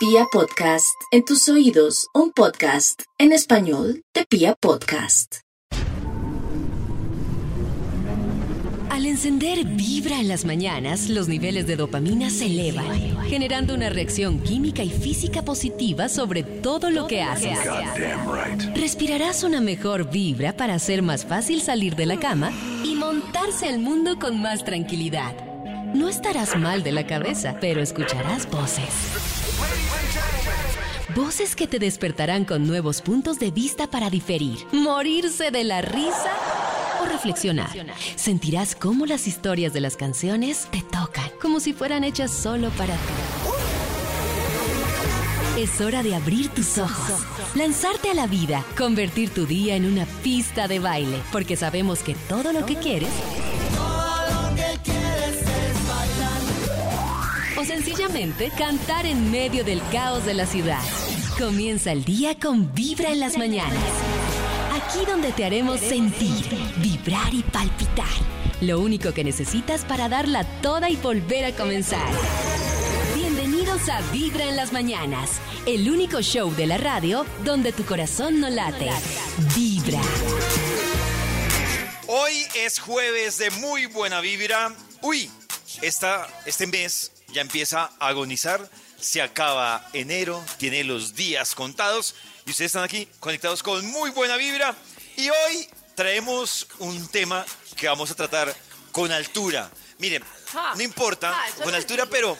Pia 0.00 0.24
Podcast, 0.32 0.96
en 1.10 1.26
tus 1.26 1.46
oídos, 1.50 2.06
un 2.14 2.32
podcast 2.32 3.02
en 3.18 3.32
español 3.32 4.02
de 4.14 4.24
Pia 4.24 4.54
Podcast. 4.58 5.40
Al 8.88 9.04
encender 9.04 9.62
Vibra 9.66 10.18
en 10.18 10.28
las 10.28 10.46
mañanas, 10.46 11.10
los 11.10 11.28
niveles 11.28 11.66
de 11.66 11.76
dopamina 11.76 12.30
se 12.30 12.46
elevan, 12.46 13.26
generando 13.26 13.74
una 13.74 13.90
reacción 13.90 14.40
química 14.40 14.82
y 14.82 14.88
física 14.88 15.42
positiva 15.42 16.08
sobre 16.08 16.44
todo 16.44 16.90
lo 16.90 17.06
que 17.06 17.20
haces. 17.20 17.58
Respirarás 18.74 19.44
una 19.44 19.60
mejor 19.60 20.10
vibra 20.10 20.56
para 20.56 20.76
hacer 20.76 21.02
más 21.02 21.26
fácil 21.26 21.60
salir 21.60 21.94
de 21.94 22.06
la 22.06 22.18
cama 22.18 22.52
y 22.86 22.94
montarse 22.94 23.68
al 23.68 23.78
mundo 23.80 24.18
con 24.18 24.40
más 24.40 24.64
tranquilidad. 24.64 25.34
No 25.92 26.08
estarás 26.08 26.56
mal 26.56 26.82
de 26.82 26.92
la 26.92 27.06
cabeza, 27.06 27.58
pero 27.60 27.82
escucharás 27.82 28.50
voces. 28.50 29.39
Voces 31.14 31.56
que 31.56 31.66
te 31.66 31.78
despertarán 31.78 32.44
con 32.44 32.66
nuevos 32.66 33.00
puntos 33.00 33.38
de 33.38 33.50
vista 33.50 33.86
para 33.88 34.10
diferir, 34.10 34.58
morirse 34.72 35.50
de 35.50 35.64
la 35.64 35.82
risa 35.82 36.32
o 37.02 37.06
reflexionar. 37.06 37.70
Sentirás 38.16 38.74
cómo 38.74 39.06
las 39.06 39.26
historias 39.26 39.72
de 39.72 39.80
las 39.80 39.96
canciones 39.96 40.68
te 40.70 40.82
tocan, 40.82 41.30
como 41.40 41.58
si 41.58 41.72
fueran 41.72 42.04
hechas 42.04 42.30
solo 42.30 42.70
para 42.70 42.94
ti. 42.94 43.12
Es 45.58 45.80
hora 45.80 46.02
de 46.02 46.14
abrir 46.14 46.48
tus 46.50 46.78
ojos, 46.78 47.20
lanzarte 47.54 48.10
a 48.10 48.14
la 48.14 48.26
vida, 48.26 48.64
convertir 48.76 49.30
tu 49.30 49.46
día 49.46 49.76
en 49.76 49.86
una 49.86 50.06
pista 50.22 50.68
de 50.68 50.78
baile, 50.78 51.18
porque 51.32 51.56
sabemos 51.56 52.00
que 52.00 52.14
todo 52.28 52.52
lo 52.52 52.64
que 52.66 52.76
quieres 52.76 53.10
o 57.60 57.64
sencillamente 57.64 58.50
cantar 58.56 59.04
en 59.04 59.30
medio 59.30 59.64
del 59.64 59.82
caos 59.92 60.24
de 60.24 60.32
la 60.32 60.46
ciudad. 60.46 60.80
Comienza 61.40 61.90
el 61.92 62.04
día 62.04 62.38
con 62.38 62.74
Vibra 62.74 63.12
en 63.12 63.18
las 63.18 63.38
mañanas. 63.38 63.82
Aquí 64.74 65.06
donde 65.06 65.32
te 65.32 65.46
haremos 65.46 65.80
sentir, 65.80 66.44
vibrar 66.82 67.32
y 67.32 67.42
palpitar. 67.42 68.12
Lo 68.60 68.78
único 68.78 69.14
que 69.14 69.24
necesitas 69.24 69.86
para 69.86 70.10
darla 70.10 70.44
toda 70.60 70.90
y 70.90 70.96
volver 70.96 71.46
a 71.46 71.56
comenzar. 71.56 72.06
Bienvenidos 73.14 73.88
a 73.88 74.02
Vibra 74.12 74.50
en 74.50 74.56
las 74.56 74.74
mañanas, 74.74 75.40
el 75.64 75.90
único 75.90 76.20
show 76.20 76.54
de 76.54 76.66
la 76.66 76.76
radio 76.76 77.24
donde 77.42 77.72
tu 77.72 77.86
corazón 77.86 78.38
no 78.38 78.50
late. 78.50 78.90
Vibra. 79.56 80.02
Hoy 82.06 82.34
es 82.54 82.78
jueves 82.78 83.38
de 83.38 83.50
muy 83.50 83.86
buena 83.86 84.20
vibra. 84.20 84.74
Uy, 85.00 85.30
esta, 85.80 86.28
este 86.44 86.66
mes 86.66 87.12
ya 87.32 87.40
empieza 87.40 87.92
a 87.98 88.08
agonizar. 88.08 88.68
Se 89.00 89.22
acaba 89.22 89.88
enero, 89.92 90.44
tiene 90.58 90.84
los 90.84 91.14
días 91.14 91.54
contados 91.54 92.14
y 92.46 92.50
ustedes 92.50 92.70
están 92.70 92.84
aquí 92.84 93.08
conectados 93.18 93.62
con 93.62 93.84
muy 93.86 94.10
buena 94.10 94.36
vibra. 94.36 94.74
Y 95.16 95.28
hoy 95.30 95.68
traemos 95.94 96.66
un 96.78 97.08
tema 97.08 97.44
que 97.76 97.88
vamos 97.88 98.10
a 98.10 98.14
tratar 98.14 98.54
con 98.92 99.10
altura. 99.10 99.70
Miren, 99.98 100.22
no 100.76 100.82
importa, 100.82 101.38
con 101.62 101.74
altura, 101.74 102.06
pero, 102.06 102.36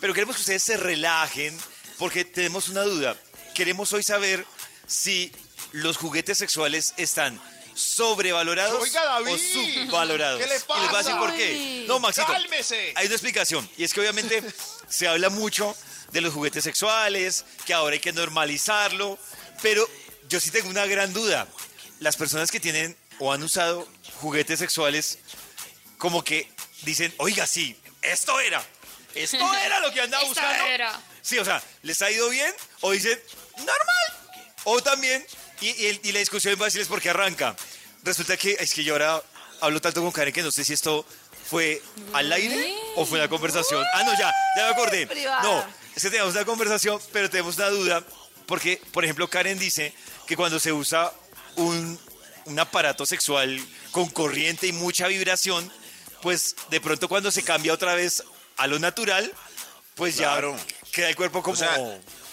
pero 0.00 0.12
queremos 0.14 0.36
que 0.36 0.42
ustedes 0.42 0.62
se 0.62 0.76
relajen 0.76 1.58
porque 1.98 2.24
tenemos 2.24 2.68
una 2.68 2.82
duda. 2.82 3.16
Queremos 3.54 3.92
hoy 3.92 4.02
saber 4.02 4.46
si 4.86 5.32
los 5.72 5.96
juguetes 5.96 6.38
sexuales 6.38 6.94
están 6.96 7.40
sobrevalorados 7.74 8.82
Oiga, 8.82 9.04
David, 9.04 9.34
o 9.34 9.38
subvalorados. 9.38 10.40
¿qué 10.40 10.46
le 10.46 10.54
Y 10.54 10.58
les 10.58 10.66
voy 10.66 10.78
a 10.78 10.82
decir 10.82 11.12
pasa? 11.12 11.18
por 11.18 11.34
qué. 11.34 11.84
No, 11.88 11.98
Maxito. 12.00 12.26
¡Cálmese! 12.26 12.92
Hay 12.96 13.06
una 13.06 13.14
explicación. 13.14 13.68
Y 13.78 13.84
es 13.84 13.94
que 13.94 14.00
obviamente 14.00 14.42
se 14.88 15.08
habla 15.08 15.30
mucho 15.30 15.74
de 16.12 16.20
los 16.20 16.32
juguetes 16.32 16.64
sexuales, 16.64 17.44
que 17.66 17.74
ahora 17.74 17.94
hay 17.94 18.00
que 18.00 18.12
normalizarlo. 18.12 19.18
Pero 19.62 19.88
yo 20.28 20.40
sí 20.40 20.50
tengo 20.50 20.68
una 20.68 20.86
gran 20.86 21.12
duda. 21.12 21.46
Las 22.00 22.16
personas 22.16 22.50
que 22.50 22.60
tienen 22.60 22.96
o 23.18 23.32
han 23.32 23.42
usado 23.42 23.88
juguetes 24.20 24.58
sexuales, 24.58 25.18
como 25.98 26.22
que 26.24 26.48
dicen, 26.82 27.12
oiga, 27.18 27.46
sí, 27.46 27.76
esto 28.02 28.38
era. 28.40 28.64
Esto 29.14 29.54
era 29.64 29.80
lo 29.80 29.92
que 29.92 30.00
andaba 30.00 30.24
buscando. 30.24 30.64
era. 30.66 31.00
Sí, 31.20 31.38
o 31.38 31.44
sea, 31.44 31.62
¿les 31.82 32.00
ha 32.02 32.10
ido 32.10 32.28
bien? 32.28 32.52
O 32.80 32.90
dicen, 32.92 33.18
normal. 33.58 34.38
O 34.64 34.80
también, 34.82 35.24
y, 35.60 35.68
y 35.70 36.00
y 36.04 36.12
la 36.12 36.20
discusión 36.20 36.56
va 36.58 36.62
a 36.62 36.64
decirles 36.66 36.88
por 36.88 37.00
qué 37.00 37.10
arranca. 37.10 37.56
Resulta 38.02 38.36
que 38.36 38.56
es 38.58 38.74
que 38.74 38.82
yo 38.84 38.94
ahora 38.94 39.22
hablo 39.60 39.80
tanto 39.80 40.02
con 40.02 40.10
Karen 40.10 40.32
que 40.32 40.42
no 40.42 40.50
sé 40.50 40.64
si 40.64 40.72
esto 40.72 41.06
fue 41.48 41.80
al 42.12 42.32
aire 42.32 42.74
o 42.96 43.04
fue 43.06 43.18
una 43.18 43.28
conversación. 43.28 43.84
Ah, 43.94 44.02
no, 44.04 44.12
ya, 44.18 44.32
ya 44.56 44.64
me 44.66 44.70
acordé. 44.72 45.06
No, 45.42 45.64
es 45.94 46.02
que 46.02 46.10
tenemos 46.10 46.34
una 46.34 46.44
conversación, 46.44 47.00
pero 47.12 47.28
tenemos 47.30 47.56
una 47.56 47.68
duda. 47.70 48.04
Porque, 48.46 48.80
por 48.92 49.04
ejemplo, 49.04 49.28
Karen 49.28 49.58
dice 49.58 49.94
que 50.26 50.36
cuando 50.36 50.58
se 50.60 50.72
usa 50.72 51.12
un, 51.56 51.98
un 52.46 52.58
aparato 52.58 53.06
sexual 53.06 53.58
con 53.92 54.08
corriente 54.10 54.66
y 54.66 54.72
mucha 54.72 55.06
vibración, 55.06 55.70
pues 56.22 56.56
de 56.70 56.80
pronto 56.80 57.08
cuando 57.08 57.30
se 57.30 57.42
cambia 57.42 57.72
otra 57.72 57.94
vez 57.94 58.22
a 58.56 58.66
lo 58.66 58.78
natural, 58.78 59.32
pues 59.94 60.16
ya 60.16 60.32
Claro. 60.32 60.56
queda 60.92 61.08
el 61.08 61.16
cuerpo 61.16 61.42
como, 61.42 61.54
O 61.54 61.56
sea, 61.56 61.74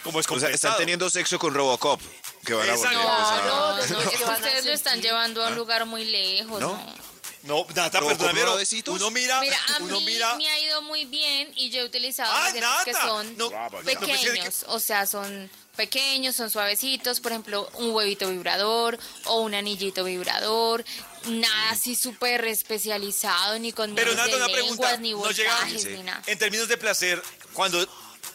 como 0.03 0.19
O 0.19 0.21
sea, 0.21 0.21
están 0.21 0.21
descompensado. 0.21 0.77
teniendo 0.77 1.09
sexo 1.09 1.37
con 1.39 1.53
Robocop. 1.53 2.01
Que 2.45 2.53
van 2.53 2.69
a 2.69 2.75
volver 2.75 2.91
Exacto. 2.93 3.09
pues, 3.17 3.27
a- 3.29 3.45
No, 3.45 3.69
no, 3.69 3.77
¿qué 4.09 4.15
es 4.15 4.21
que 4.21 4.23
ustedes 4.31 4.65
lo 4.65 4.71
están 4.71 5.01
llevando 5.01 5.43
a 5.45 5.49
un 5.49 5.55
lugar 5.55 5.85
muy 5.85 6.05
lejos, 6.05 6.59
¿No? 6.61 6.69
¿no? 6.73 6.95
No, 7.43 7.65
Nata, 7.73 7.99
¿Robocop 8.01 8.17
perdóname, 8.19 8.41
pero 8.83 8.93
uno 8.95 9.11
mira, 9.11 9.39
Mira, 9.39 9.57
a 9.77 9.81
uno 9.83 9.99
mí 10.01 10.05
mira... 10.07 10.35
me 10.35 10.47
ha 10.49 10.59
ido 10.59 10.81
muy 10.81 11.05
bien 11.05 11.51
y 11.55 11.69
yo 11.69 11.81
he 11.81 11.85
utilizado 11.85 12.31
¡Ah, 12.33 12.51
que 12.83 12.93
son 12.93 13.37
No, 13.37 13.49
no, 13.49 13.79
pequeños, 13.83 14.65
o 14.67 14.79
sea, 14.79 15.05
son 15.05 15.49
pequeños, 15.77 16.35
son 16.35 16.49
suavecitos, 16.49 17.21
por 17.21 17.31
ejemplo, 17.31 17.69
un 17.75 17.91
huevito 17.91 18.27
vibrador 18.29 18.99
o 19.25 19.39
un 19.41 19.55
anillito 19.55 20.03
vibrador, 20.03 20.83
nada 21.27 21.69
así 21.69 21.95
súper 21.95 22.43
especializado, 22.45 23.57
ni 23.59 23.71
con 23.71 23.95
Pero 23.95 24.13
Nata, 24.13 24.27
de 24.27 24.35
una 24.35 24.47
pregunta. 24.49 24.97
ni 24.97 25.11
no 25.13 25.31
llega- 25.31 25.65
ni 25.65 26.03
nada. 26.03 26.21
En 26.27 26.37
términos 26.37 26.67
de 26.67 26.77
placer, 26.77 27.23
cuando 27.53 27.87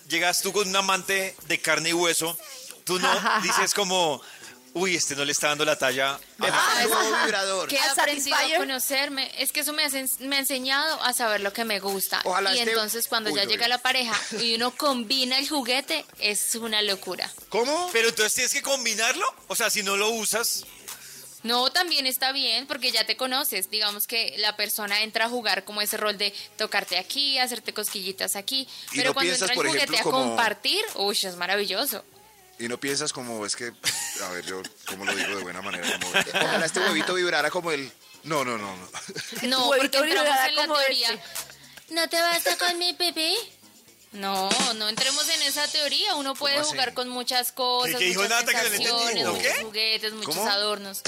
llegas 0.09 0.41
tú 0.41 0.53
con 0.53 0.67
un 0.67 0.77
amante 0.77 1.37
de 1.47 1.61
carne 1.61 1.91
y 1.91 1.93
hueso, 1.93 2.39
tú 2.85 2.99
no 2.99 3.09
dices 3.43 3.75
como, 3.75 4.23
uy, 4.75 4.97
este 4.97 5.15
no 5.17 5.25
le 5.25 5.33
está 5.33 5.49
dando 5.49 5.65
la 5.65 5.79
talla. 5.79 6.11
a- 6.15 6.21
Ah, 6.41 7.23
vibrador. 7.25 7.69
que 7.69 7.77
he 7.77 7.81
¿Al 7.81 7.91
aprendido 7.91 8.37
a 8.37 8.57
conocerme. 8.59 9.31
Es 9.39 9.53
que 9.53 9.61
eso 9.61 9.73
me, 9.73 9.85
hace- 9.85 10.07
me 10.21 10.37
ha 10.37 10.39
enseñado 10.41 11.03
a 11.03 11.12
saber 11.12 11.41
lo 11.41 11.53
que 11.53 11.65
me 11.65 11.81
gusta. 11.81 12.21
Ojalá 12.25 12.55
y 12.55 12.59
entonces 12.61 13.09
cuando 13.09 13.31
Uy, 13.31 13.37
ya 13.37 13.43
uy. 13.43 13.49
llega 13.49 13.69
la 13.69 13.79
pareja 13.79 14.15
y 14.41 14.55
uno 14.57 14.71
combina 14.77 15.39
el 15.39 15.49
juguete, 15.49 16.05
es 16.19 16.55
una 16.57 16.83
locura. 16.83 17.31
¿Cómo? 17.49 17.89
Pero 17.93 18.09
entonces 18.11 18.35
tienes 18.35 18.53
que 18.53 18.62
combinarlo. 18.62 19.25
O 19.49 19.57
sea, 19.57 19.71
si 19.71 19.83
no 19.83 19.97
lo 19.97 20.11
usas, 20.11 20.65
No, 21.45 21.71
también 21.71 22.06
está 22.06 22.33
bien 22.33 22.67
porque 22.67 22.91
ya 22.91 23.05
te 23.05 23.19
conoces. 23.19 23.69
Digamos 23.69 24.06
que 24.06 24.35
la 24.39 24.56
persona 24.56 25.03
entra 25.03 25.27
a 25.27 25.29
jugar 25.29 25.65
como 25.65 25.83
ese 25.83 25.99
rol 25.99 26.17
de 26.17 26.33
tocarte 26.56 26.97
aquí, 26.97 27.39
hacerte 27.39 27.75
cosquillitas 27.75 28.35
aquí. 28.35 28.67
¿Y 28.93 28.97
Pero 28.97 29.11
no 29.11 29.15
cuando 29.15 29.29
piensas, 29.29 29.51
entra 29.51 29.53
el 29.53 29.56
por 29.59 29.67
juguete 29.67 29.85
ejemplo, 29.93 29.99
a 29.99 30.12
como- 30.12 30.27
compartir, 30.29 30.83
uy, 30.95 31.19
es 31.23 31.37
maravilloso. 31.37 32.03
Y 32.59 32.67
no 32.69 32.81
piensas 32.81 33.12
como, 33.12 33.45
es 33.45 33.56
que, 33.56 33.73
a 34.23 34.29
ver, 34.31 34.45
yo, 34.47 34.63
¿cómo 34.87 35.05
lo 35.05 35.15
digo 35.15 35.37
de 35.37 35.43
buena 35.43 35.63
manera? 35.63 35.99
Como, 36.01 36.09
ojalá 36.45 36.67
este 36.67 36.81
huevito 36.81 37.15
vibrara 37.15 37.51
como 37.51 37.71
el... 37.73 37.91
No, 38.25 38.45
no, 38.45 38.57
no, 38.57 38.75
no. 38.77 38.89
No, 39.49 39.67
porque 39.69 39.99
entramos 39.99 40.39
en 40.49 40.57
la 40.57 40.67
teoría. 40.67 41.11
este. 41.13 41.95
¿No 41.95 42.09
te 42.09 42.21
basta 42.21 42.57
con 42.57 42.79
mi 42.79 42.95
pipí? 42.95 43.37
No, 44.13 44.49
no 44.77 44.89
entremos 44.89 45.29
en 45.29 45.43
esa 45.43 45.67
teoría. 45.69 46.15
Uno 46.15 46.35
puede 46.35 46.57
así? 46.59 46.71
jugar 46.71 46.95
con 46.95 47.09
muchas 47.09 47.53
cosas, 47.53 47.97
¿Qué 47.97 48.05
dijo 48.07 48.23
muchas 48.23 48.45
Nata 48.47 48.53
que 48.53 48.57
no 48.57 48.63
le 48.63 48.77
entendí? 48.77 48.87
sensaciones, 48.89 49.25
¿No 49.25 49.33
muchos 49.35 49.53
qué? 49.57 49.63
juguetes, 49.65 50.13
muchos 50.15 50.35
¿Cómo? 50.37 50.51
adornos. 50.51 51.03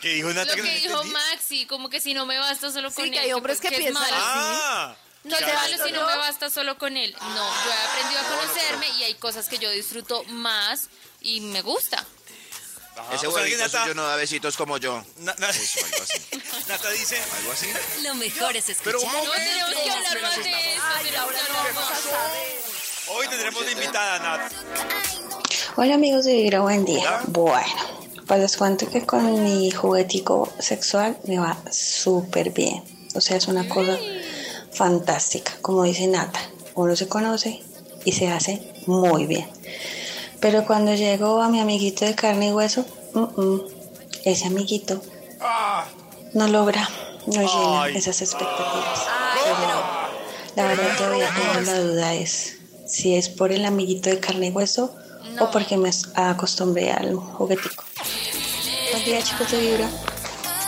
que 0.00 0.08
dijo 0.14 0.28
Nata 0.32 0.44
Lo 0.44 0.54
que 0.54 0.62
que 0.62 0.78
dijo 0.78 0.94
entendí. 1.02 1.12
Maxi, 1.12 1.66
como 1.66 1.90
que 1.90 2.00
si 2.00 2.14
no 2.14 2.24
me 2.26 2.38
basta 2.38 2.70
solo 2.70 2.90
Sí, 2.90 2.96
con 2.96 3.10
que 3.10 3.18
él. 3.18 3.24
hay 3.24 3.32
hombres 3.32 3.60
que 3.60 3.68
es 3.68 3.74
piensan 3.76 3.94
malo. 4.02 4.16
así. 4.16 4.22
Ah, 4.24 4.96
No 5.24 5.36
te 5.36 5.52
malo 5.52 5.84
si 5.86 5.92
¿no? 5.92 6.06
me 6.06 6.16
basta 6.16 6.48
solo 6.48 6.78
con 6.78 6.96
él. 6.96 7.14
No, 7.20 7.64
yo 7.64 7.70
he 7.70 7.88
aprendido 7.88 8.20
a 8.20 8.24
conocerme 8.24 8.88
y 8.98 9.02
hay 9.02 9.14
cosas 9.14 9.48
que 9.48 9.58
yo 9.58 9.70
disfruto 9.70 10.22
más 10.24 10.88
y 11.20 11.40
me 11.40 11.60
gusta. 11.62 12.06
Ah, 12.98 13.14
Ese 13.14 13.26
o 13.26 13.30
sea, 13.32 13.42
que 13.44 13.50
huevito 13.50 13.62
Nata, 13.64 13.80
suyo 13.82 13.94
no 13.94 14.02
da 14.04 14.16
besitos 14.16 14.56
como 14.56 14.76
yo. 14.78 15.02
Na- 15.18 15.34
na- 15.38 15.48
Eso, 15.50 15.80
algo 15.84 16.02
así. 16.02 16.40
Nata 16.68 16.90
dice, 16.90 17.16
Algo 17.38 17.52
así. 17.52 17.66
Lo 18.02 18.14
mejor 18.14 18.56
es 18.56 18.64
Pero 18.84 19.00
un 19.00 19.06
escuchar. 19.06 19.24
No 19.26 19.32
tenemos 19.32 19.80
que 19.82 19.90
hablar 19.90 20.22
más 20.22 20.36
de 20.36 20.50
eso. 20.50 20.82
Ay, 20.84 21.04
tenemos 21.06 21.18
ahora 21.24 21.38
que 21.38 21.52
no 21.52 21.58
hablar 21.58 21.74
vamos 21.74 21.90
más. 21.90 21.98
a 21.98 22.02
saber. 22.02 22.58
hoy 23.08 23.28
tendremos 23.28 23.66
de 23.66 23.72
invitada 23.72 24.18
Nat. 24.18 24.52
Hola 25.76 25.94
amigos 25.94 26.24
de 26.24 26.32
Vibra, 26.34 26.60
buen 26.60 26.84
día. 26.84 27.22
Bueno, 27.28 27.66
pues 28.26 28.40
les 28.40 28.56
cuento 28.56 28.88
que 28.90 29.06
con 29.06 29.42
mi 29.44 29.70
juguetico 29.70 30.52
sexual 30.58 31.18
me 31.24 31.38
va 31.38 31.56
súper 31.70 32.50
bien. 32.50 32.82
O 33.14 33.20
sea, 33.20 33.36
es 33.36 33.46
una 33.48 33.68
cosa 33.68 33.96
fantástica. 34.72 35.52
Como 35.62 35.84
dice 35.84 36.06
Nata, 36.06 36.40
uno 36.74 36.94
se 36.96 37.08
conoce 37.08 37.62
y 38.04 38.12
se 38.12 38.28
hace 38.28 38.72
muy 38.86 39.26
bien. 39.26 39.48
Pero 40.40 40.64
cuando 40.66 40.94
llego 40.94 41.42
a 41.42 41.48
mi 41.48 41.60
amiguito 41.60 42.04
de 42.04 42.14
carne 42.14 42.48
y 42.48 42.52
hueso, 42.52 42.84
mm, 43.14 43.40
mm, 43.40 43.60
ese 44.24 44.46
amiguito 44.46 45.02
no 46.34 46.46
logra, 46.48 46.88
no 47.26 47.40
llena 47.42 47.82
Ay. 47.84 47.96
esas 47.96 48.20
expectativas. 48.22 49.00
Ay, 49.08 49.52
pero 49.58 49.98
La 50.56 50.64
verdad 50.66 50.96
todavía 50.96 51.30
tengo 51.34 51.60
la 51.70 51.80
duda 51.80 52.14
es 52.14 52.56
si 52.86 53.14
es 53.16 53.28
por 53.28 53.52
el 53.52 53.64
amiguito 53.64 54.10
de 54.10 54.18
carne 54.18 54.46
y 54.48 54.50
hueso 54.50 54.94
No. 55.34 55.44
o 55.44 55.50
porque 55.50 55.76
me 55.76 55.90
acostumbré 56.14 56.90
al 56.92 57.14
juguetico. 57.16 57.84
Buen 58.92 59.04
día 59.04 59.22
chicos 59.22 59.50
de 59.50 59.60
Vibra. 59.60 59.88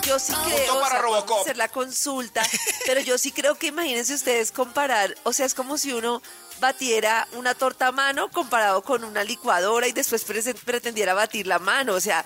Yo 0.07 0.19
sí 0.19 0.33
creo, 0.47 0.77
o 0.77 0.81
para 0.81 0.93
sea, 0.93 1.03
Robocop. 1.03 1.41
hacer 1.43 1.57
la 1.57 1.69
consulta, 1.69 2.43
pero 2.87 3.01
yo 3.01 3.19
sí 3.19 3.33
creo 3.33 3.55
que 3.57 3.69
imagínense 3.69 4.15
ustedes 4.15 4.51
comparar, 4.51 5.15
o 5.25 5.33
sea, 5.33 5.47
es 5.47 5.55
como 5.55 5.77
si 5.79 5.93
uno 5.93 6.23
batiera 6.61 7.27
una 7.33 7.55
torta 7.55 7.89
a 7.89 7.93
mano 7.93 8.31
comparado 8.31 8.83
con 8.83 9.03
una 9.05 9.25
licuadora 9.25 9.89
y 9.89 9.93
después 9.93 10.25
pretendiera 10.65 11.15
batir 11.15 11.47
la 11.47 11.59
mano, 11.59 11.95
o 11.95 12.01
sea, 12.01 12.25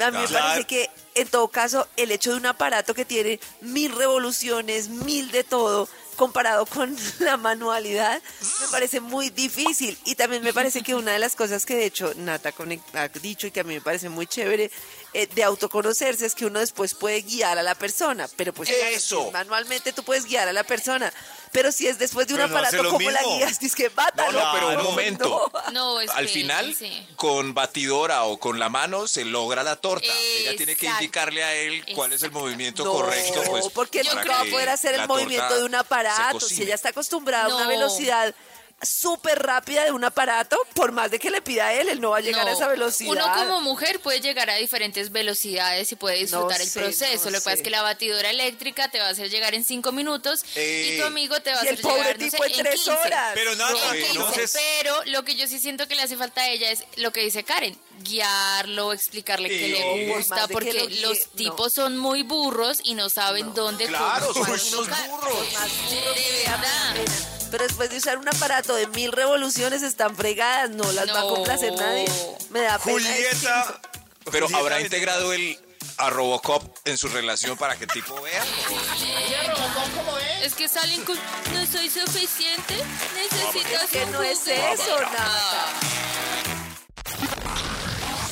a 0.00 0.10
mí 0.10 0.18
me 0.18 0.28
parece 0.28 0.64
que 0.64 0.90
en 1.14 1.28
todo 1.28 1.48
caso 1.48 1.88
el 1.96 2.12
hecho 2.12 2.30
de 2.30 2.36
un 2.36 2.46
aparato 2.46 2.94
que 2.94 3.04
tiene 3.04 3.40
mil 3.60 3.94
revoluciones, 3.94 4.88
mil 4.88 5.30
de 5.30 5.44
todo, 5.44 5.88
comparado 6.16 6.66
con 6.66 6.94
la 7.20 7.36
manualidad, 7.36 8.20
me 8.60 8.68
parece 8.68 9.00
muy 9.00 9.30
difícil. 9.30 9.98
Y 10.04 10.14
también 10.14 10.42
me 10.42 10.52
parece 10.52 10.82
que 10.82 10.94
una 10.94 11.12
de 11.12 11.18
las 11.18 11.34
cosas 11.34 11.66
que 11.66 11.76
de 11.76 11.86
hecho 11.86 12.12
Nata 12.16 12.52
ha 12.94 13.08
dicho 13.08 13.46
y 13.46 13.50
que 13.50 13.60
a 13.60 13.64
mí 13.64 13.74
me 13.74 13.80
parece 13.80 14.08
muy 14.08 14.26
chévere 14.26 14.70
eh, 15.14 15.26
de 15.26 15.42
autoconocerse 15.44 16.26
es 16.26 16.34
que 16.34 16.46
uno 16.46 16.60
después 16.60 16.94
puede 16.94 17.22
guiar 17.22 17.58
a 17.58 17.62
la 17.62 17.74
persona. 17.74 18.28
Pero 18.36 18.52
pues 18.52 18.68
Eso. 18.70 19.30
manualmente 19.32 19.92
tú 19.92 20.02
puedes 20.02 20.24
guiar 20.24 20.48
a 20.48 20.52
la 20.52 20.64
persona. 20.64 21.12
Pero 21.50 21.72
si 21.72 21.86
es 21.86 21.98
después 21.98 22.26
de 22.26 22.34
un 22.34 22.40
Pero 22.40 22.48
no 22.50 22.56
aparato, 22.58 22.82
lo 22.82 22.90
¿cómo 22.90 23.10
la 23.10 23.22
guías? 23.22 23.58
Dices 23.60 23.74
que 23.74 23.88
bátalo. 23.88 24.32
No, 24.38 24.44
no, 24.44 24.52
pero 24.52 24.78
un 24.80 24.84
momento. 24.84 25.50
No, 25.72 25.96
Al 25.98 26.04
esperen, 26.04 26.28
final, 26.28 26.74
sí. 26.74 27.06
con 27.16 27.54
batidora 27.54 28.24
o 28.24 28.38
con 28.38 28.58
la 28.58 28.68
mano 28.68 29.08
se 29.08 29.24
logra 29.24 29.62
la 29.62 29.76
torta. 29.76 30.12
Ella 30.40 30.56
tiene 30.56 30.76
que 30.76 30.86
indicarle 30.86 31.42
a 31.42 31.54
él 31.54 31.84
cuál 31.94 32.12
es 32.12 32.22
el 32.22 32.30
movimiento 32.32 32.84
No, 32.84 32.92
correcto. 32.92 33.42
Pues, 33.46 33.66
porque 33.72 34.04
nunca 34.04 34.24
va 34.28 34.40
a 34.40 34.44
poder 34.44 34.68
hacer 34.68 34.94
el 34.94 35.08
movimiento 35.08 35.56
de 35.56 35.64
un 35.64 35.74
aparato. 35.74 36.40
Si 36.40 36.62
ella 36.62 36.74
está 36.74 36.90
acostumbrada 36.90 37.44
a 37.46 37.54
una 37.54 37.64
No. 37.64 37.70
velocidad 37.70 38.34
súper 38.80 39.42
rápida 39.42 39.84
de 39.84 39.90
un 39.92 40.04
aparato, 40.04 40.56
por 40.74 40.92
más 40.92 41.10
de 41.10 41.18
que 41.18 41.30
le 41.30 41.42
pida 41.42 41.66
a 41.68 41.74
él, 41.74 41.88
él 41.88 42.00
no 42.00 42.10
va 42.10 42.18
a 42.18 42.20
llegar 42.20 42.46
a 42.48 42.52
esa 42.52 42.68
velocidad. 42.68 43.10
Uno 43.12 43.32
como 43.34 43.60
mujer 43.60 44.00
puede 44.00 44.20
llegar 44.20 44.48
a 44.50 44.54
diferentes 44.54 45.10
velocidades 45.10 45.90
y 45.90 45.96
puede 45.96 46.18
disfrutar 46.18 46.60
el 46.60 46.68
sé, 46.68 46.80
proceso. 46.80 47.24
no 47.26 47.30
Lo 47.32 47.38
que 47.38 47.44
pasa 47.44 47.52
es 47.56 47.62
que 47.62 47.70
la 47.70 47.82
batidora 47.82 48.30
eléctrica 48.30 48.88
te 48.90 49.00
va 49.00 49.06
a 49.06 49.10
hacer 49.10 49.30
llegar 49.30 49.54
en 49.54 49.64
cinco 49.64 49.90
minutos 49.92 50.44
Eh, 50.54 50.92
y 50.94 50.98
tu 51.00 51.06
amigo 51.06 51.40
te 51.40 51.50
va 51.50 51.58
a 51.58 51.62
hacer 51.62 51.80
pobre 51.80 51.96
llegar, 51.98 52.18
no 52.20 52.24
tipo 52.30 52.44
sé, 52.44 52.50
en 52.50 52.56
tres 52.58 52.74
15. 52.76 52.90
horas. 52.92 53.30
Pero 53.34 53.54
nada, 53.56 53.70
En 53.72 53.78
Bueno, 53.78 53.96
15, 53.96 54.10
entonces... 54.12 54.52
pero 54.78 55.04
lo 55.06 55.24
que 55.24 55.34
yo 55.34 55.46
sí 55.48 55.58
siento 55.58 55.88
que 55.88 55.94
le 55.96 56.02
hace 56.02 56.16
falta 56.16 56.42
a 56.42 56.48
ella 56.48 56.70
es 56.70 56.84
lo 56.96 57.12
que 57.12 57.20
dice 57.22 57.42
Karen, 57.44 57.76
guiarlo, 58.00 58.92
explicarle 58.92 59.48
qué 59.48 59.58
Sí. 59.58 59.72
le 59.72 60.14
gusta, 60.14 60.46
porque 60.48 60.72
lo 60.72 61.08
los 61.08 61.18
no. 61.18 61.32
tipos 61.36 61.72
son 61.72 61.98
muy 61.98 62.22
burros 62.22 62.78
y 62.84 62.94
no 62.94 63.08
saben 63.10 63.54
dónde 63.54 63.86
Claro, 63.86 64.32
son 64.32 64.42
unos 64.48 64.70
burros. 65.08 65.52
Más 65.52 65.90
De 65.90 66.42
verdad. 66.46 67.27
Pero 67.50 67.64
después 67.64 67.90
de 67.90 67.96
usar 67.96 68.18
un 68.18 68.28
aparato 68.28 68.74
de 68.74 68.86
mil 68.88 69.12
revoluciones 69.12 69.82
están 69.82 70.14
fregadas, 70.14 70.70
no 70.70 70.90
las 70.92 71.08
va 71.08 71.20
a 71.20 71.22
complacer 71.22 71.72
nadie. 71.74 72.06
Me 72.50 72.60
da 72.60 72.78
pena. 72.78 72.98
Julieta... 72.98 73.80
pero 74.30 74.46
Julieta 74.46 74.58
habrá 74.58 74.80
integrado 74.80 75.32
el 75.32 75.58
a 75.98 76.10
Robocop 76.10 76.62
en 76.84 76.96
su 76.96 77.08
relación 77.08 77.56
para 77.56 77.76
que 77.76 77.84
el 77.84 77.90
tipo 77.90 78.20
vea. 78.22 78.42
Es 80.42 80.54
que 80.54 80.68
salen 80.68 81.02
con 81.04 81.16
no 81.16 81.66
soy 81.66 81.90
suficiente, 81.90 82.74
necesitas 83.14 83.90
que 83.90 84.04
un 84.04 84.12
no 84.12 84.22
es 84.22 84.38
juguete". 84.38 84.72
eso, 84.74 85.00
Nata. 85.00 85.66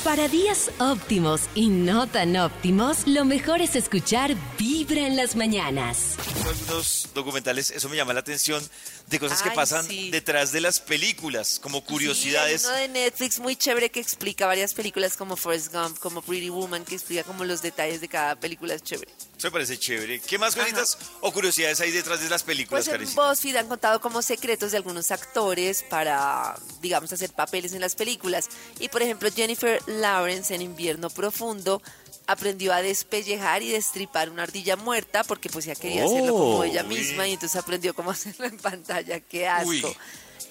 Para 0.04 0.28
días 0.28 0.70
óptimos 0.78 1.42
y 1.56 1.68
no 1.68 2.06
tan 2.06 2.36
óptimos, 2.36 3.08
lo 3.08 3.24
mejor 3.24 3.60
es 3.60 3.74
escuchar 3.74 4.36
Vibra 4.56 5.00
en 5.00 5.16
las 5.16 5.34
mañanas. 5.34 6.16
Algunos 6.48 7.08
documentales, 7.14 7.70
eso 7.70 7.88
me 7.88 7.96
llama 7.96 8.12
la 8.14 8.20
atención, 8.20 8.62
de 9.06 9.18
cosas 9.20 9.42
que 9.42 9.50
Ay, 9.50 9.56
pasan 9.56 9.86
sí. 9.86 10.10
detrás 10.10 10.52
de 10.52 10.60
las 10.60 10.80
películas, 10.80 11.58
como 11.62 11.84
curiosidades. 11.84 12.62
Sí, 12.62 12.68
hay 12.68 12.72
uno 12.72 12.80
de 12.80 12.88
Netflix 12.88 13.38
muy 13.38 13.56
chévere 13.56 13.90
que 13.90 14.00
explica 14.00 14.46
varias 14.46 14.74
películas 14.74 15.16
como 15.16 15.36
Forrest 15.36 15.72
Gump, 15.72 15.98
como 15.98 16.22
Pretty 16.22 16.50
Woman, 16.50 16.84
que 16.84 16.94
explica 16.94 17.22
como 17.24 17.44
los 17.44 17.62
detalles 17.62 18.00
de 18.00 18.08
cada 18.08 18.36
película. 18.36 18.74
Es 18.74 18.82
chévere. 18.82 19.12
Eso 19.36 19.48
me 19.48 19.50
parece 19.52 19.78
chévere. 19.78 20.20
¿Qué 20.20 20.38
más 20.38 20.56
cositas 20.56 20.98
o 21.20 21.32
curiosidades 21.32 21.80
hay 21.80 21.90
detrás 21.90 22.20
de 22.22 22.28
las 22.28 22.42
películas, 22.42 22.88
Pues 22.88 23.00
en? 23.10 23.14
BuzzFeed 23.14 23.56
han 23.56 23.68
contado 23.68 24.00
como 24.00 24.22
secretos 24.22 24.70
de 24.70 24.78
algunos 24.78 25.10
actores 25.10 25.82
para, 25.82 26.58
digamos, 26.80 27.12
hacer 27.12 27.30
papeles 27.32 27.72
en 27.74 27.80
las 27.80 27.94
películas. 27.94 28.48
Y 28.80 28.88
por 28.88 29.02
ejemplo, 29.02 29.28
Jennifer 29.34 29.80
Lawrence 29.86 30.54
en 30.54 30.62
Invierno 30.62 31.10
Profundo 31.10 31.82
aprendió 32.26 32.72
a 32.72 32.82
despellejar 32.82 33.62
y 33.62 33.72
destripar 33.72 34.30
una 34.30 34.44
ardilla 34.44 34.76
muerta 34.76 35.24
porque 35.24 35.48
pues 35.48 35.64
ya 35.64 35.74
quería 35.74 36.04
hacerlo 36.04 36.32
como 36.32 36.64
ella 36.64 36.82
Uy. 36.82 36.96
misma 36.96 37.26
y 37.28 37.34
entonces 37.34 37.60
aprendió 37.60 37.94
cómo 37.94 38.10
hacerlo 38.12 38.46
en 38.46 38.58
pantalla. 38.58 39.20
¡Qué 39.20 39.46
asco! 39.46 39.70
Uy. 39.70 39.96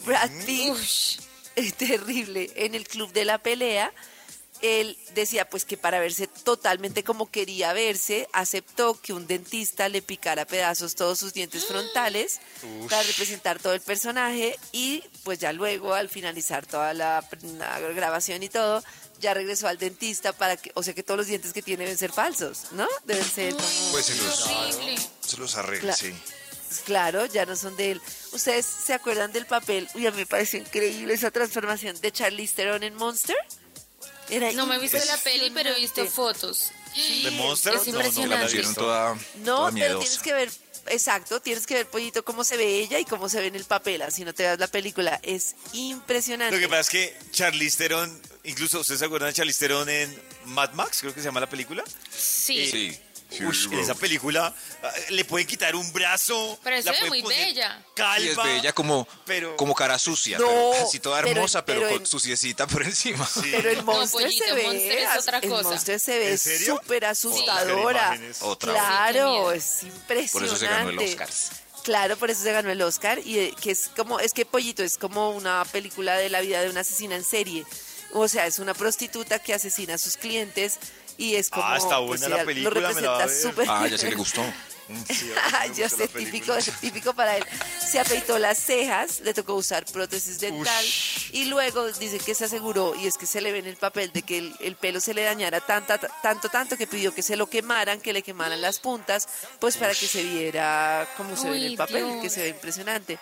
Brad 0.06 0.32
Pitt 0.46 0.72
Ush. 0.72 1.18
es 1.56 1.74
terrible. 1.76 2.52
En 2.56 2.76
el 2.76 2.88
club 2.88 3.12
de 3.12 3.26
la 3.26 3.40
pelea, 3.40 3.92
él 4.62 4.98
decía 5.14 5.50
pues 5.50 5.66
que 5.66 5.78
para 5.78 6.00
verse 6.00 6.28
totalmente 6.28 7.04
como 7.04 7.30
quería 7.30 7.74
verse, 7.74 8.28
aceptó 8.32 9.00
que 9.02 9.14
un 9.14 9.28
dentista 9.28 9.90
le 9.90 10.02
picara 10.02 10.44
a 10.44 10.46
pedazos 10.46 10.96
todos 10.96 11.20
sus 11.20 11.34
dientes 11.34 11.66
frontales 11.68 12.40
para 12.90 13.04
representar 13.04 13.60
todo 13.60 13.74
el 13.74 13.82
personaje 13.82 14.58
y 14.72 15.04
pues 15.24 15.40
ya 15.40 15.52
luego 15.52 15.94
al 15.94 16.10
finalizar 16.10 16.66
toda 16.66 16.94
la, 16.94 17.28
la 17.58 17.80
grabación 17.80 18.44
y 18.44 18.50
todo, 18.50 18.84
ya 19.26 19.34
regresó 19.34 19.68
al 19.68 19.78
dentista 19.78 20.32
para 20.34 20.56
que, 20.58 20.72
o 20.76 20.84
sea 20.84 20.94
que 20.94 21.04
todos 21.04 21.18
los 21.18 21.28
dientes 21.28 21.52
que 21.54 21.62
tiene 21.62 21.84
deben 21.84 21.98
ser 21.98 22.12
falsos, 22.12 22.72
¿no? 22.72 22.88
Deben 23.06 23.26
ser. 23.26 23.54
Pues 23.92 24.06
se 24.06 24.16
los, 24.16 24.42
Horrible. 24.48 24.96
se 25.26 25.38
los 25.38 25.56
arregla, 25.58 25.94
Cla- 25.94 25.98
sí. 25.98 26.14
Claro, 26.86 27.26
ya 27.26 27.46
no 27.46 27.56
son 27.56 27.76
de 27.78 27.92
él. 27.92 28.02
¿Ustedes 28.34 28.66
se 28.66 28.94
acuerdan 28.94 29.32
del 29.32 29.46
papel? 29.46 29.88
Uy, 29.96 30.08
a 30.08 30.12
mí 30.12 30.18
me 30.18 30.26
parece 30.26 30.58
increíble 30.58 31.14
esa 31.14 31.32
transformación 31.32 32.00
de 32.02 32.12
Charlize 32.12 32.56
Theron 32.56 32.84
en 32.84 32.96
Monster. 32.96 33.36
Era 34.30 34.52
No 34.54 34.66
me 34.66 34.76
he 34.76 34.80
visto 34.80 34.98
la 35.06 35.18
peli, 35.18 35.52
pero 35.52 35.70
he 35.70 35.80
visto 35.80 36.06
fotos. 36.08 36.72
¿De 37.24 37.32
Monster? 37.32 37.76
Es 37.76 37.88
No, 37.88 37.94
no, 37.94 38.00
la 38.00 38.06
impresionante. 38.08 38.46
Pusieron 38.46 38.70
visto. 38.72 38.82
toda, 38.82 39.14
No, 39.36 39.56
toda 39.58 39.72
pero 39.72 40.00
tienes 40.00 40.20
que 40.20 40.34
ver, 40.34 40.52
exacto, 40.88 41.40
tienes 41.42 41.66
que 41.66 41.74
ver, 41.74 41.88
Pollito, 41.88 42.24
cómo 42.24 42.44
se 42.44 42.58
ve 42.58 42.80
ella 42.80 43.00
y 43.00 43.06
cómo 43.06 43.30
se 43.30 43.40
ve 43.40 43.48
en 43.48 43.56
el 43.56 43.66
papel. 43.66 44.02
Así 44.02 44.24
no 44.24 44.34
te 44.34 44.44
das 44.44 44.60
la 44.60 44.68
película. 44.68 45.20
Es 45.24 45.56
impresionante. 45.74 46.56
Lo 46.56 46.62
que 46.62 46.68
pasa 46.68 46.82
es 46.82 46.90
que 46.90 47.18
Charlize 47.32 47.78
Theron, 47.78 48.22
incluso 48.44 48.80
ustedes 48.80 49.00
se 49.00 49.06
acuerdan 49.06 49.30
de 49.30 49.34
Charlize 49.34 49.60
Theron 49.60 49.90
en 49.90 50.22
Mad 50.46 50.74
Max, 50.74 51.00
creo 51.02 51.14
que 51.14 51.22
se 51.22 51.26
llama 51.26 51.40
la 51.40 51.50
película. 51.50 51.84
Sí. 52.12 52.70
Sí. 52.70 53.00
Ush, 53.42 53.68
en 53.72 53.80
esa 53.80 53.96
película 53.96 54.54
ah, 54.84 54.92
le 55.10 55.26
pueden 55.26 55.46
quitar 55.48 55.76
un 55.76 55.92
brazo. 55.92 56.58
Pero 56.64 56.78
se 56.78 56.84
la 56.84 56.92
ve 56.92 56.98
pueden 57.00 57.10
muy 57.12 57.22
poner 57.24 57.46
bella. 57.48 57.86
Calva. 57.96 58.20
Sí, 58.20 58.30
es 58.30 58.38
bella 58.38 58.74
como, 58.74 59.08
pero- 59.26 59.56
como 59.58 59.74
cara 59.76 59.98
sucia, 60.00 60.38
No, 60.38 60.46
pero 60.48 60.86
así 60.88 61.00
toda 61.00 61.20
hermosa, 61.20 61.66
pero, 61.66 61.82
pero 61.82 61.92
con 61.94 62.02
en- 62.02 62.06
suciecita 62.06 62.66
por 62.68 62.84
encima. 62.84 63.26
Sí. 63.28 63.50
Pero 63.52 63.70
el 63.70 63.84
monstruo 63.84 64.30
se 64.32 64.54
ve, 64.54 64.64
Monster 64.64 64.98
es 65.00 65.18
otra 65.20 65.38
el 65.40 65.50
cosa. 65.50 65.70
monstruo 65.70 66.00
se 66.00 66.20
ve 66.20 66.38
súper 66.38 67.06
asustadora. 67.06 68.20
Otra. 68.42 68.72
Claro, 68.74 69.52
es 69.52 69.84
impresionante. 69.84 70.32
Por 70.32 70.44
eso 70.46 70.56
se 70.56 70.68
ganó 70.68 70.90
el 70.90 71.00
Oscar. 71.00 71.30
Claro, 71.84 72.18
por 72.18 72.32
eso 72.32 72.42
se 72.42 72.52
ganó 72.52 72.72
el 72.72 72.82
Oscar 72.82 73.20
y 73.24 73.38
eh, 73.40 73.54
que 73.62 73.72
es 73.72 73.92
como 73.96 74.20
es 74.20 74.34
que 74.34 74.44
Pollito 74.46 74.84
es 74.84 74.98
como 74.98 75.32
una 75.32 75.64
película 75.72 76.16
de 76.18 76.30
la 76.30 76.42
vida 76.42 76.62
de 76.62 76.70
una 76.70 76.80
asesina 76.82 77.16
en 77.16 77.24
serie. 77.24 77.64
O 78.14 78.28
sea, 78.28 78.48
es 78.48 78.60
una 78.60 78.74
prostituta 78.74 79.40
que 79.40 79.54
asesina 79.54 79.96
a 79.96 79.98
sus 79.98 80.16
clientes 80.18 80.80
y 81.18 81.36
es 81.36 81.50
como 81.50 81.66
Ah, 81.66 81.78
está 81.78 81.98
pues, 81.98 82.22
buena 82.22 82.30
la 82.30 82.36
ella 82.36 82.46
película, 82.46 82.90
lo 82.90 82.96
me 82.96 83.02
la 83.02 83.18
representa 83.18 83.26
ver. 83.26 83.42
súper 83.42 83.66
Ah, 83.70 83.88
ya 83.88 83.98
se 83.98 84.10
le 84.10 84.16
gustó. 84.16 84.44
Sí, 84.88 85.32
me 85.70 85.76
yo 85.76 85.90
sé, 85.90 86.08
típico, 86.08 86.54
típico 86.80 87.14
para 87.16 87.38
él. 87.38 87.44
Se 87.80 88.00
afeitó 88.00 88.38
las 88.38 88.60
cejas, 88.60 89.20
le 89.22 89.34
tocó 89.34 89.56
usar 89.56 89.84
prótesis 89.86 90.40
dental 90.40 90.86
y 91.32 91.46
luego 91.46 91.88
dice 91.94 92.20
que 92.20 92.36
se 92.36 92.46
aseguró, 92.46 92.94
y 92.96 93.08
es 93.08 93.18
que 93.18 93.26
se 93.26 93.42
le 93.42 93.52
ve 93.52 93.58
en 93.58 93.66
el 93.66 93.78
papel 93.78 94.12
de 94.12 94.22
que 94.22 94.38
el, 94.38 94.56
el 94.60 94.76
pelo 94.76 95.00
se 95.00 95.16
le 95.16 95.24
dañara 95.24 95.60
tanta, 95.60 95.98
tanto, 95.98 96.50
tanto 96.50 96.78
que 96.78 96.86
pidió 96.86 97.16
que 97.16 97.24
se 97.24 97.36
lo 97.36 97.48
quemaran, 97.48 98.00
que 98.00 98.14
le 98.14 98.22
quemaran 98.22 98.62
las 98.62 98.78
puntas, 98.78 99.28
pues 99.58 99.76
para 99.76 99.96
que 99.96 100.08
se 100.08 100.22
viera 100.22 101.08
como 101.18 101.36
se 101.36 101.50
ve 101.50 101.58
en 101.58 101.64
el 101.64 101.78
papel, 101.78 102.06
Dios. 102.06 102.22
que 102.22 102.30
se 102.30 102.42
ve 102.44 102.50
impresionante. 102.50 103.18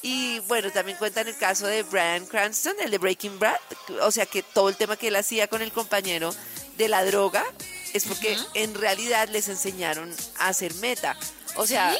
Y 0.00 0.38
bueno, 0.48 0.70
también 0.72 0.96
cuentan 0.96 1.28
el 1.28 1.36
caso 1.36 1.66
de 1.66 1.82
Brian 1.82 2.24
Cranston, 2.24 2.74
el 2.80 2.90
de 2.90 2.96
Breaking 2.98 3.38
Bad, 3.38 3.58
o 4.00 4.10
sea 4.10 4.24
que 4.24 4.42
todo 4.42 4.70
el 4.70 4.76
tema 4.76 4.96
que 4.96 5.08
él 5.08 5.16
hacía 5.16 5.46
con 5.46 5.60
el 5.60 5.72
compañero 5.72 6.34
de 6.82 6.88
la 6.88 7.04
droga 7.04 7.44
es 7.92 8.04
porque 8.04 8.36
en 8.54 8.74
realidad 8.74 9.28
les 9.28 9.48
enseñaron 9.48 10.14
a 10.38 10.48
hacer 10.48 10.74
meta. 10.76 11.16
O 11.56 11.66
sea, 11.66 11.94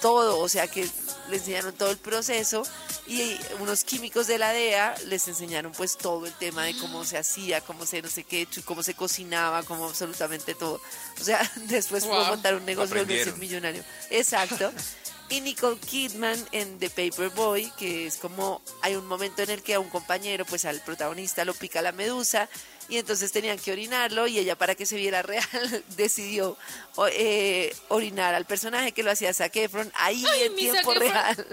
todo, 0.00 0.38
o 0.40 0.48
sea 0.48 0.66
que 0.68 0.88
le 1.28 1.36
enseñaron 1.36 1.72
todo 1.74 1.90
el 1.90 1.96
proceso 1.98 2.64
y 3.06 3.36
unos 3.60 3.84
químicos 3.84 4.26
de 4.26 4.38
la 4.38 4.52
DEA 4.52 4.94
les 5.06 5.28
enseñaron 5.28 5.70
pues 5.72 5.96
todo 5.96 6.26
el 6.26 6.32
tema 6.32 6.64
de 6.64 6.76
cómo 6.78 7.04
se 7.04 7.16
hacía, 7.16 7.60
cómo 7.60 7.86
se 7.86 8.02
no 8.02 8.08
sé 8.08 8.24
qué, 8.24 8.48
cómo 8.64 8.82
se 8.82 8.94
cocinaba, 8.94 9.62
cómo 9.62 9.86
absolutamente 9.88 10.54
todo. 10.56 10.80
O 11.20 11.24
sea, 11.24 11.40
después 11.68 12.04
pudo 12.04 12.16
Wow. 12.18 12.26
montar 12.26 12.54
un 12.56 12.64
negocio 12.64 12.94
Aprendieron. 13.00 13.38
millonario. 13.38 13.84
Exacto. 14.10 14.72
Y 15.28 15.40
Nicole 15.40 15.78
Kidman 15.78 16.38
en 16.52 16.78
The 16.78 16.88
Paperboy, 16.88 17.72
que 17.76 18.06
es 18.06 18.16
como 18.16 18.62
hay 18.82 18.94
un 18.94 19.06
momento 19.06 19.42
en 19.42 19.50
el 19.50 19.62
que 19.62 19.74
a 19.74 19.80
un 19.80 19.88
compañero, 19.88 20.44
pues 20.44 20.64
al 20.64 20.80
protagonista 20.82 21.44
lo 21.44 21.52
pica 21.52 21.82
la 21.82 21.92
medusa 21.92 22.48
y 22.88 22.98
entonces 22.98 23.32
tenían 23.32 23.58
que 23.58 23.72
orinarlo 23.72 24.28
y 24.28 24.38
ella 24.38 24.56
para 24.56 24.74
que 24.76 24.86
se 24.86 24.96
viera 24.96 25.22
real 25.22 25.44
decidió 25.96 26.56
eh, 27.12 27.74
orinar 27.88 28.34
al 28.34 28.44
personaje 28.44 28.92
que 28.92 29.02
lo 29.02 29.10
hacía 29.10 29.34
Zac 29.34 29.56
Efron 29.56 29.90
ahí 29.96 30.24
Ay, 30.32 30.42
en 30.44 30.56
tiempo 30.56 30.94
real. 30.94 31.46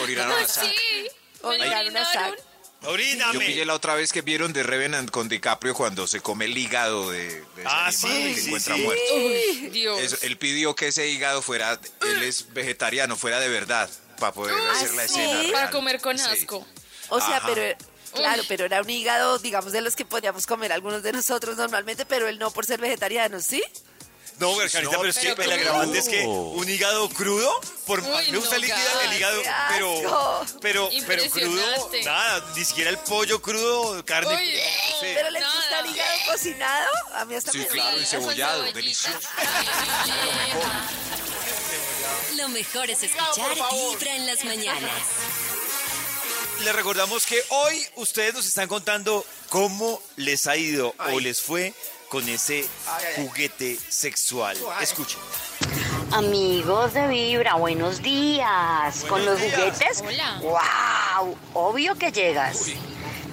Orinaron 0.00 0.32
a 0.32 0.46
Zac. 0.46 0.64
Sí. 0.64 1.08
O 1.42 1.50
¿Me 1.50 1.58
lo 1.58 2.49
Oríname. 2.82 3.34
Yo 3.34 3.40
pillé 3.40 3.64
la 3.66 3.74
otra 3.74 3.94
vez 3.94 4.12
que 4.12 4.22
vieron 4.22 4.52
de 4.52 4.62
Revenant 4.62 5.10
con 5.10 5.28
DiCaprio 5.28 5.74
cuando 5.74 6.06
se 6.06 6.20
come 6.20 6.46
el 6.46 6.56
hígado 6.56 7.10
de, 7.10 7.24
de 7.28 7.42
ese 7.62 7.64
Ah, 7.66 7.86
animal 7.88 7.92
sí, 7.92 8.34
que 8.34 8.40
sí, 8.40 8.46
encuentra 8.46 8.74
sí. 8.76 8.80
muerto. 8.82 9.02
Uy, 9.16 9.68
Dios. 9.70 10.00
Eso, 10.00 10.16
él 10.22 10.36
pidió 10.38 10.74
que 10.74 10.88
ese 10.88 11.08
hígado 11.08 11.42
fuera, 11.42 11.78
él 12.02 12.22
es 12.22 12.52
vegetariano, 12.54 13.16
fuera 13.16 13.38
de 13.38 13.48
verdad, 13.48 13.90
para 14.18 14.32
poder 14.32 14.54
hacer 14.70 14.92
la 14.94 15.06
¿sí? 15.06 15.20
escena. 15.20 15.38
Para 15.52 15.60
real. 15.64 15.70
comer 15.70 16.00
con 16.00 16.18
Sí. 16.18 16.24
asco. 16.26 16.66
O 17.10 17.20
sea, 17.20 17.36
Ajá. 17.36 17.48
pero 17.52 17.76
claro, 18.14 18.42
pero 18.48 18.64
era 18.64 18.80
un 18.80 18.88
hígado, 18.88 19.38
digamos, 19.38 19.72
de 19.72 19.82
los 19.82 19.94
que 19.94 20.04
podíamos 20.06 20.46
comer 20.46 20.72
algunos 20.72 21.02
de 21.02 21.12
nosotros 21.12 21.56
normalmente, 21.58 22.06
pero 22.06 22.28
él 22.28 22.38
no 22.38 22.50
por 22.50 22.64
ser 22.64 22.80
vegetariano, 22.80 23.40
¿sí? 23.40 23.62
No, 24.40 24.56
Carita, 24.56 24.80
No, 24.80 24.90
pero 24.92 25.10
es 25.10 25.18
que 25.18 25.28
el 25.32 25.52
agravante 25.52 25.98
es 25.98 26.08
que 26.08 26.24
un 26.26 26.66
hígado 26.68 27.08
crudo, 27.10 27.60
por, 27.86 28.00
Uy, 28.00 28.32
me 28.32 28.38
gusta 28.38 28.56
no, 28.56 28.56
el, 28.56 28.64
hígado, 28.64 29.00
el 29.02 29.12
hígado, 29.12 29.42
¡Qué 29.42 29.50
pero, 29.68 29.96
asco! 29.96 30.46
pero, 30.62 30.90
pero 31.06 31.30
crudo, 31.30 31.90
nada, 32.04 32.52
ni 32.56 32.64
siquiera 32.64 32.88
el 32.88 32.96
pollo 32.98 33.42
crudo, 33.42 34.02
carne. 34.04 34.34
Uy, 34.34 34.50
sí. 35.00 35.06
¿Pero 35.14 35.30
les 35.30 35.42
Nada. 35.42 35.54
gusta 35.54 35.80
el 35.80 35.86
hígado 35.90 36.10
cocinado? 36.26 36.88
A 37.14 37.24
mí 37.26 37.34
hasta 37.34 37.52
Sí, 37.52 37.58
me 37.58 37.66
claro, 37.66 37.98
encebollado, 37.98 38.64
Con 38.64 38.72
delicioso. 38.72 39.18
Lo 42.36 42.48
mejor 42.48 42.88
es 42.90 43.02
escuchar 43.02 43.50
Vibra 43.54 44.16
en 44.16 44.26
las 44.26 44.42
mañanas. 44.44 44.90
Les 46.60 46.74
recordamos 46.74 47.26
que 47.26 47.42
hoy 47.50 47.86
ustedes 47.96 48.32
nos 48.34 48.46
están 48.46 48.68
contando 48.68 49.24
cómo 49.50 50.02
les 50.16 50.46
ha 50.46 50.56
ido 50.56 50.94
o 51.12 51.20
les 51.20 51.40
fue 51.42 51.74
con 52.10 52.28
ese 52.28 52.66
juguete 53.16 53.78
sexual. 53.88 54.56
Escuchen. 54.80 55.20
Amigos 56.10 56.92
de 56.92 57.06
Vibra, 57.06 57.54
buenos 57.54 58.02
días. 58.02 59.04
¿Con 59.08 59.24
los 59.24 59.40
días. 59.40 59.54
juguetes? 59.54 60.02
Hola. 60.04 60.40
¡Wow! 60.42 61.36
Obvio 61.54 61.94
que 61.94 62.10
llegas. 62.10 62.66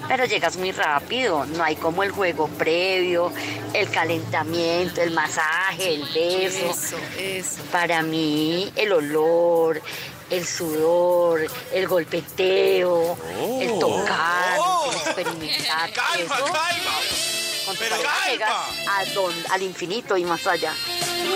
Pero 0.06 0.26
llegas 0.26 0.56
muy 0.56 0.70
rápido. 0.70 1.44
No 1.44 1.64
hay 1.64 1.74
como 1.74 2.04
el 2.04 2.12
juego 2.12 2.46
previo, 2.46 3.32
el 3.74 3.90
calentamiento, 3.90 5.02
el 5.02 5.10
masaje, 5.10 5.94
el 5.94 6.04
beso. 6.14 6.70
Eso, 6.70 6.96
eso. 7.18 7.62
Para 7.72 8.02
mí, 8.02 8.72
el 8.76 8.92
olor, 8.92 9.82
el 10.30 10.46
sudor, 10.46 11.44
el 11.72 11.88
golpeteo, 11.88 13.18
el 13.60 13.76
tocar, 13.80 14.56
el 14.88 14.96
experimentar. 14.96 15.90
eso, 16.16 17.37
con 17.68 17.76
tu 17.76 17.80
Pero 17.82 17.96
pareja 18.02 18.14
calma. 18.14 18.30
llegas 18.32 18.88
a 18.88 19.04
don- 19.14 19.44
al 19.50 19.62
infinito 19.62 20.16
y 20.16 20.24
más 20.24 20.46
allá. 20.46 20.74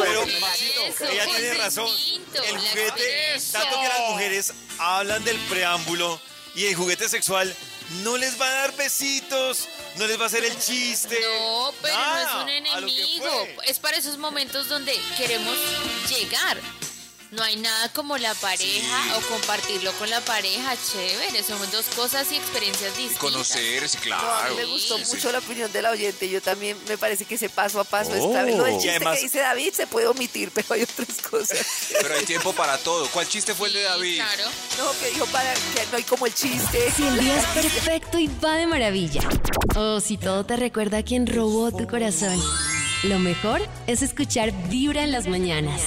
Pero 0.03 0.21
corazón 0.23 0.41
Maxito, 0.41 0.83
Eso, 0.87 1.05
ella 1.05 1.27
tiene 1.27 1.55
razón. 1.55 1.89
El 2.35 2.55
la 2.55 2.61
juguete, 2.61 2.89
experiencia. 2.89 3.61
tanto 3.61 3.81
que 3.81 3.89
las 3.89 4.01
mujeres 4.11 4.53
hablan 4.79 5.25
del 5.25 5.39
preámbulo 5.41 6.21
y 6.55 6.67
el 6.67 6.75
juguete 6.75 7.09
sexual 7.09 7.55
no 8.03 8.17
les 8.17 8.41
va 8.41 8.47
a 8.47 8.51
dar 8.53 8.77
besitos, 8.77 9.69
no 9.97 10.07
les 10.07 10.19
va 10.19 10.25
a 10.25 10.27
hacer 10.29 10.45
el 10.45 10.59
chiste. 10.59 11.21
No, 11.21 11.73
pero 11.83 11.95
nada, 11.95 12.45
no 12.45 12.49
es 12.49 12.61
un 12.61 12.67
a 12.69 12.81
lo 12.81 12.87
que 12.87 12.93
enemigo. 13.03 13.49
fue. 13.57 13.67
Es 13.67 13.79
para 13.79 13.97
esos 13.99 14.17
momentos 14.17 14.69
donde 14.69 14.99
queremos 15.19 15.57
llegar. 16.09 16.59
No 17.33 17.43
hay 17.43 17.57
nada 17.57 17.89
como 17.95 18.19
la 18.19 18.35
pareja 18.35 19.17
o 19.17 19.21
compartirlo 19.23 19.91
con 19.95 20.11
la 20.11 20.21
pareja, 20.21 20.75
chévere. 20.77 21.43
Son 21.43 21.59
dos 21.71 21.87
cosas 21.97 22.31
y 22.31 22.37
experiencias 22.37 22.95
distintas. 22.95 23.19
Conocerse, 23.21 23.97
No, 23.97 24.15
a 24.17 24.19
claro. 24.21 24.51
mí 24.55 24.61
me 24.61 24.65
gustó 24.67 24.99
Sí, 24.99 25.05
sí. 25.07 25.15
mucho 25.17 25.33
la 25.33 25.39
opinión 25.39 25.73
del 25.73 25.87
oyente. 25.87 26.29
Yo 26.29 26.43
también 26.43 26.77
me 26.89 26.99
parece 26.99 27.25
que 27.25 27.37
ese 27.37 27.49
paso 27.49 27.81
a 27.81 27.85
paso 27.85 28.15
es 28.15 28.23
clave. 28.27 28.55
Lo 28.55 28.65
del 28.65 28.75
Y 28.75 28.77
chiste 28.77 28.91
además- 28.91 29.17
que 29.17 29.23
dice 29.25 29.39
David 29.39 29.73
se 29.73 29.87
puede 29.87 30.09
omitir, 30.09 30.51
pero 30.55 30.75
hay 30.75 30.83
otras 30.83 31.23
cosas. 31.31 31.59
Pero 32.03 32.15
hay 32.15 32.25
tiempo 32.27 32.53
para 32.53 32.77
todo. 32.77 33.09
¿Cuál 33.09 33.27
chiste 33.27 33.55
fue 33.55 33.69
el 33.69 33.75
de 33.75 33.83
David? 33.85 34.17
Claro. 34.17 34.45
No, 34.79 34.91
que 35.01 35.11
dijo 35.11 35.25
para 35.27 35.55
que 35.55 35.87
no 35.91 35.97
hay 35.97 36.03
como 36.03 36.27
el 36.27 36.35
chiste. 36.35 36.93
Si 36.95 37.03
el 37.07 37.19
día 37.19 37.39
es 37.39 37.47
perfecto 37.47 38.19
y 38.19 38.27
va 38.45 38.57
de 38.57 38.67
maravilla. 38.67 39.23
O 39.75 40.01
si 40.01 40.19
todo 40.19 40.45
te 40.45 40.57
recuerda 40.59 40.99
a 40.99 41.03
quien 41.03 41.27
robó 41.27 41.73
tu 41.73 41.87
corazón. 41.89 42.39
Lo 43.05 43.19
mejor 43.19 43.67
es 43.87 44.03
escuchar 44.03 44.53
Vibra 44.69 45.03
en 45.03 45.13
las 45.13 45.27
mañanas. 45.27 45.81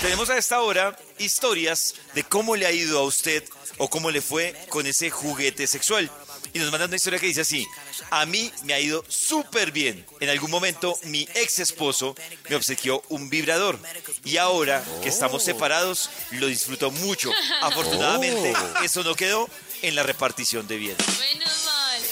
Tenemos 0.00 0.30
a 0.30 0.38
esta 0.38 0.60
hora 0.60 0.96
historias 1.18 1.96
de 2.14 2.22
cómo 2.22 2.54
le 2.54 2.66
ha 2.66 2.72
ido 2.72 3.00
a 3.00 3.02
usted 3.02 3.42
o 3.78 3.90
cómo 3.90 4.12
le 4.12 4.20
fue 4.20 4.54
con 4.68 4.86
ese 4.86 5.10
juguete 5.10 5.66
sexual. 5.66 6.08
Y 6.52 6.60
nos 6.60 6.70
mandan 6.70 6.88
una 6.88 6.96
historia 6.96 7.18
que 7.18 7.26
dice 7.26 7.40
así, 7.40 7.66
a 8.10 8.24
mí 8.24 8.52
me 8.62 8.74
ha 8.74 8.80
ido 8.80 9.04
súper 9.08 9.72
bien. 9.72 10.06
En 10.20 10.28
algún 10.28 10.52
momento 10.52 10.96
mi 11.04 11.28
ex 11.34 11.58
esposo 11.58 12.14
me 12.48 12.54
obsequió 12.54 13.02
un 13.08 13.28
vibrador 13.28 13.78
y 14.24 14.36
ahora 14.36 14.84
que 15.02 15.08
estamos 15.08 15.42
separados 15.42 16.10
lo 16.30 16.46
disfruto 16.46 16.92
mucho. 16.92 17.32
Afortunadamente 17.60 18.54
eso 18.84 19.02
no 19.02 19.16
quedó 19.16 19.48
en 19.82 19.96
la 19.96 20.04
repartición 20.04 20.68
de 20.68 20.76
bienes. 20.76 21.06
Menos 21.18 21.64
mal. 21.66 22.02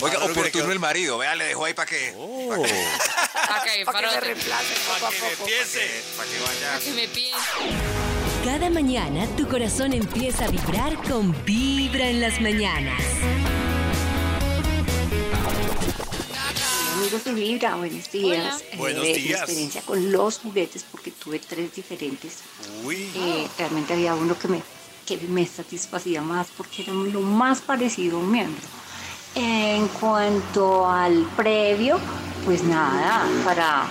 Oiga, 0.00 0.18
Ahora 0.18 0.32
oportuno 0.32 0.72
el 0.72 0.78
marido. 0.78 1.18
Vea, 1.18 1.34
le 1.34 1.44
dejó 1.46 1.64
ahí 1.64 1.74
para 1.74 1.86
que, 1.86 2.12
Ok, 2.16 2.68
Para 3.48 3.62
que 3.64 3.84
para 3.84 4.10
me 4.10 4.20
reemplace 4.20 4.74
Para 5.00 5.12
que 5.12 5.20
me 5.22 5.46
piense. 5.46 6.02
para 6.16 6.28
que 6.30 6.40
vaya. 6.40 6.78
Que 6.80 6.90
me 6.92 7.08
piense. 7.08 7.38
Cada 8.44 8.70
mañana 8.70 9.26
tu 9.36 9.48
corazón 9.48 9.92
empieza 9.92 10.44
a 10.44 10.48
vibrar 10.48 10.96
con 11.08 11.34
Vibra 11.44 12.08
en 12.08 12.20
las 12.20 12.40
mañanas. 12.40 13.00
Amigos 16.96 17.24
de 17.24 17.32
Vibra, 17.34 17.76
buenos 17.76 18.10
días. 18.12 18.54
Hola. 18.56 18.58
Eh, 18.72 18.76
Buenos 18.76 19.04
mi 19.04 19.12
días. 19.14 19.40
experiencia 19.40 19.82
con 19.82 20.12
los 20.12 20.38
juguetes, 20.38 20.84
porque 20.90 21.10
tuve 21.10 21.38
tres 21.38 21.74
diferentes. 21.74 22.38
Uy. 22.84 23.10
Eh, 23.14 23.48
realmente 23.58 23.94
había 23.94 24.14
uno 24.14 24.38
que 24.38 24.48
me, 24.48 24.62
que 25.06 25.16
me 25.18 25.46
satisfacía 25.46 26.20
más 26.22 26.48
porque 26.56 26.82
era 26.82 26.92
lo 26.92 27.20
más 27.20 27.60
parecido 27.60 28.16
a 28.18 28.20
un 28.20 28.30
miembro. 28.30 28.62
En 29.36 29.88
cuanto 29.88 30.88
al 30.88 31.24
previo, 31.36 31.98
pues 32.44 32.62
nada, 32.62 33.26
para, 33.44 33.86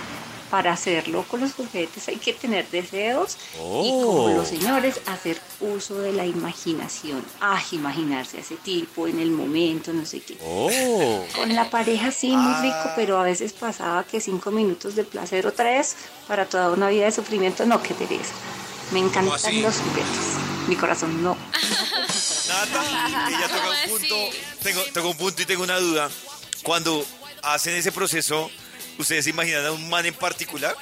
para 0.50 0.72
hacerlo 0.72 1.24
con 1.24 1.40
los 1.40 1.52
juguetes 1.52 2.08
hay 2.08 2.16
que 2.16 2.32
tener 2.32 2.66
deseos 2.70 3.36
y 3.54 3.90
como 3.90 4.30
los 4.30 4.48
señores, 4.48 5.00
hacer 5.06 5.38
uso 5.60 5.98
de 5.98 6.12
la 6.12 6.24
imaginación. 6.24 7.22
Ah, 7.42 7.60
imaginarse 7.72 8.38
a 8.38 8.40
ese 8.40 8.56
tipo 8.56 9.06
en 9.06 9.18
el 9.18 9.30
momento, 9.30 9.92
no 9.92 10.06
sé 10.06 10.20
qué. 10.20 10.38
Con 11.34 11.54
la 11.54 11.68
pareja 11.68 12.10
sí, 12.10 12.34
muy 12.34 12.54
rico, 12.62 12.90
pero 12.96 13.18
a 13.18 13.24
veces 13.24 13.52
pasaba 13.52 14.04
que 14.04 14.20
cinco 14.20 14.50
minutos 14.50 14.94
de 14.94 15.04
placer 15.04 15.46
o 15.46 15.52
tres 15.52 15.94
para 16.26 16.46
toda 16.46 16.70
una 16.70 16.88
vida 16.88 17.04
de 17.04 17.12
sufrimiento. 17.12 17.66
No, 17.66 17.82
qué 17.82 17.92
pereza. 17.92 18.32
Me 18.92 19.00
encantan 19.00 19.62
los 19.62 19.76
juguetes. 19.76 20.68
Mi 20.68 20.76
corazón 20.76 21.22
no. 21.22 21.36
Nata, 22.48 23.28
ella 23.28 23.48
toca 23.48 23.62
¿Cómo 23.62 23.70
un 23.70 23.90
punto, 23.90 24.16
tengo, 24.62 24.82
tengo 24.92 25.10
un 25.10 25.16
punto 25.16 25.42
y 25.42 25.46
tengo 25.46 25.62
una 25.62 25.78
duda. 25.78 26.10
Cuando 26.62 27.04
hacen 27.42 27.74
ese 27.74 27.92
proceso, 27.92 28.50
¿ustedes 28.98 29.24
se 29.24 29.30
imaginan 29.30 29.64
a 29.66 29.72
un 29.72 29.88
man 29.88 30.04
en 30.06 30.14
particular? 30.14 30.76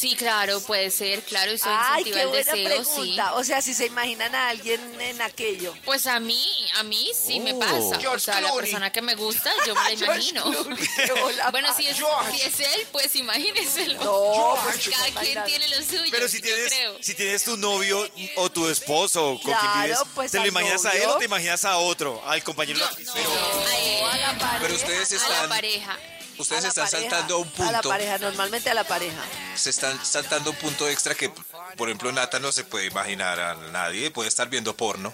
Sí, 0.00 0.16
claro, 0.16 0.60
puede 0.62 0.90
ser, 0.90 1.20
claro, 1.24 1.52
eso 1.52 1.66
Ay, 1.68 1.98
incentiva 2.04 2.16
qué 2.16 2.22
el 2.22 2.28
buena 2.28 2.52
deseo, 2.52 2.84
sí. 2.84 2.90
pregunta. 2.94 3.34
O 3.34 3.44
sea, 3.44 3.60
si 3.60 3.74
se 3.74 3.84
imaginan 3.84 4.34
a 4.34 4.48
alguien 4.48 4.80
en 4.98 5.20
aquello. 5.20 5.74
Pues 5.84 6.06
a 6.06 6.18
mí, 6.20 6.42
a 6.76 6.82
mí 6.84 7.10
sí 7.14 7.38
me 7.38 7.52
pasa. 7.54 7.74
o 7.76 8.00
George 8.00 8.24
sea, 8.24 8.40
la 8.40 8.48
Clooney. 8.48 8.60
persona 8.70 8.90
que 8.92 9.02
me 9.02 9.14
gusta, 9.14 9.52
yo 9.66 9.74
me 9.74 9.82
la 9.82 9.92
imagino. 10.06 10.44
Bueno, 11.50 11.68
si 11.76 11.86
es, 11.86 11.96
si 11.98 12.40
es 12.42 12.60
él, 12.60 12.86
pues 12.92 13.14
imagínenselo. 13.16 14.02
No, 14.02 14.58
pues, 14.64 14.88
Cada 14.88 15.20
quien 15.20 15.44
tiene 15.44 15.68
lo 15.68 15.76
suyo. 15.82 16.04
Pero 16.10 16.28
si 16.28 16.38
yo 16.38 16.44
tienes, 16.44 16.72
creo. 16.72 16.96
si 17.02 17.14
tienes 17.14 17.44
tu 17.44 17.56
novio 17.58 18.08
o 18.36 18.50
tu 18.50 18.68
esposo 18.68 19.38
con 19.42 19.52
Claro, 19.52 19.60
quien 19.72 19.82
vives, 19.84 19.98
pues, 20.14 20.30
¿te 20.32 20.38
lo 20.38 20.42
al 20.44 20.48
imaginas 20.48 20.84
a 20.86 20.92
él 20.92 21.00
novio. 21.02 21.14
o 21.16 21.18
te 21.18 21.24
imaginas 21.26 21.64
a 21.66 21.76
otro? 21.76 22.22
Al 22.26 22.42
compañero 22.42 22.78
de 22.78 22.84
la 22.86 22.90
No, 23.04 23.12
Pero, 23.12 23.30
a 23.66 23.76
él, 23.78 24.04
a 24.04 24.16
la 24.32 24.38
pareja. 24.38 24.58
Pero 24.62 24.74
ustedes 24.76 25.12
a 25.12 25.28
la 25.28 25.34
están, 25.34 25.48
pareja. 25.50 25.98
Ustedes 26.42 26.64
están 26.64 26.86
pareja, 26.86 27.10
saltando 27.10 27.38
un 27.38 27.48
A 27.58 27.72
la 27.72 27.78
punto. 27.80 27.88
pareja, 27.88 28.18
normalmente 28.18 28.70
a 28.70 28.74
la 28.74 28.84
pareja. 28.84 29.20
Se 29.54 29.70
están 29.70 29.98
saltando 30.04 30.50
un 30.50 30.56
punto 30.56 30.88
extra 30.88 31.14
que, 31.14 31.30
por 31.76 31.88
ejemplo, 31.88 32.10
Nata 32.12 32.38
no 32.38 32.52
se 32.52 32.64
puede 32.64 32.86
imaginar 32.86 33.38
a 33.40 33.54
nadie. 33.70 34.10
Puede 34.10 34.28
estar 34.28 34.48
viendo 34.48 34.76
porno. 34.76 35.12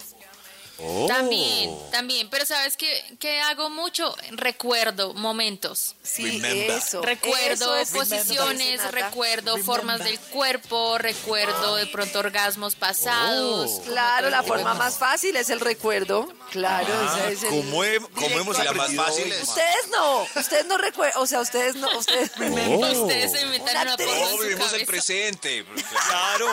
También, 1.07 1.75
también. 1.91 2.29
Pero 2.29 2.45
¿sabes 2.45 2.77
qué, 2.77 3.03
qué 3.19 3.39
hago 3.41 3.69
mucho? 3.69 4.15
Recuerdo 4.31 5.13
momentos. 5.13 5.95
Sí, 6.03 6.23
Remember. 6.39 6.71
eso. 6.77 7.01
Recuerdo 7.01 7.75
eso 7.75 7.75
es 7.75 7.89
posiciones, 7.91 8.91
recuerdo 8.91 9.57
formas 9.57 10.03
del 10.03 10.19
cuerpo, 10.19 10.97
recuerdo 10.97 11.75
de 11.75 11.87
pronto 11.87 12.19
orgasmos 12.19 12.75
pasados. 12.75 13.71
como 13.71 13.83
Claro, 13.85 14.29
la 14.29 14.43
forma 14.43 14.73
más 14.73 14.97
fácil 14.97 15.35
es 15.35 15.49
el 15.49 15.59
recuerdo. 15.59 16.31
Claro, 16.51 16.87
ese 17.13 17.33
es 17.33 17.43
el- 17.43 17.49
¿cómo, 17.49 17.83
he- 17.83 17.99
cómo 17.99 18.39
hemos 18.39 18.57
la 18.63 18.71
más 18.73 18.93
fácil 18.95 19.31
es- 19.31 19.49
Ustedes 19.49 19.87
no, 19.91 20.21
ustedes 20.35 20.65
no 20.65 20.77
recuerdan, 20.77 21.21
o 21.21 21.27
sea, 21.27 21.41
ustedes 21.41 21.75
no, 21.75 21.89
ustedes 21.97 22.31
Ustedes 22.37 23.31
se 23.31 23.41
inventan 23.41 23.75
Una 23.75 23.95
una 23.95 23.97
No, 23.97 24.37
vivimos 24.37 24.73
el 24.73 24.85
presente. 24.85 25.65
Claro, 26.07 26.47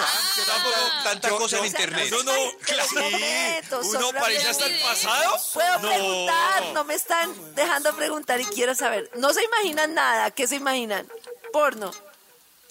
Tampoco 0.47 0.77
tanta 1.05 1.29
Yo- 1.29 1.37
cosa 1.39 1.59
en 1.59 1.67
internet. 1.67 2.09
Yo 2.11 2.23
no, 2.25 2.33
Pero 2.67 2.85
sí, 2.89 2.95
momentos, 2.97 3.87
uno 3.87 4.13
parece 4.21 4.49
hasta 4.49 4.67
el 4.67 4.79
pasado. 4.81 5.37
Puedo 5.53 5.79
No. 5.81 5.89
preguntar, 5.89 6.65
no 6.75 6.85
me 6.85 6.95
están 6.95 7.55
dejando 7.55 7.95
preguntar 7.97 8.41
y 8.41 8.45
quiero 8.47 8.75
saber. 8.75 9.11
No 9.17 9.33
se 9.33 9.43
imaginan 9.45 9.95
nada, 9.95 10.31
¿qué 10.31 10.47
se 10.47 10.57
imaginan? 10.57 11.07
Porno. 11.53 11.93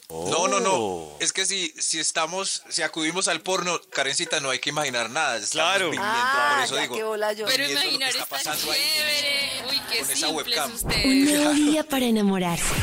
No, 0.10 0.48
no, 0.48 0.60
no. 0.60 0.74
Oh. 0.76 1.18
Es 1.20 1.34
que 1.34 1.44
si, 1.46 1.70
si 1.80 2.00
estamos, 2.00 2.62
si 2.70 2.84
acudimos 2.84 3.28
al 3.28 3.42
porno, 3.42 3.82
Karencita, 3.92 4.40
no 4.42 4.52
hay 4.52 4.60
que 4.60 4.70
imaginar 4.70 5.10
nada. 5.10 5.38
estamos 5.38 5.52
Claro. 5.52 5.86
viviendo, 5.90 6.08
Ah, 6.08 6.54
por 6.58 6.64
eso 6.66 6.76
ya 6.76 6.82
digo. 6.82 6.96
que 6.96 7.04
bola 7.04 7.34
yo. 7.34 7.46
Pero 7.48 7.58
viendo 7.66 7.74
lo 7.76 7.80
que 7.82 7.88
imaginar 7.96 8.10
está 8.10 8.22
está 8.24 8.36
pasando 8.52 8.72
ahí. 8.72 8.82
chévere. 8.94 9.64
Uy, 9.72 9.82
qué 9.90 10.00
Con 10.00 10.12
esa 10.12 10.16
simples 10.28 10.34
webcam. 10.48 10.70
Un 10.70 10.76
ustedes. 10.76 11.06
nuevo 11.40 11.54
día 11.54 11.84
para 11.84 12.06
enamorarse. 12.06 12.64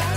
O 0.00 0.09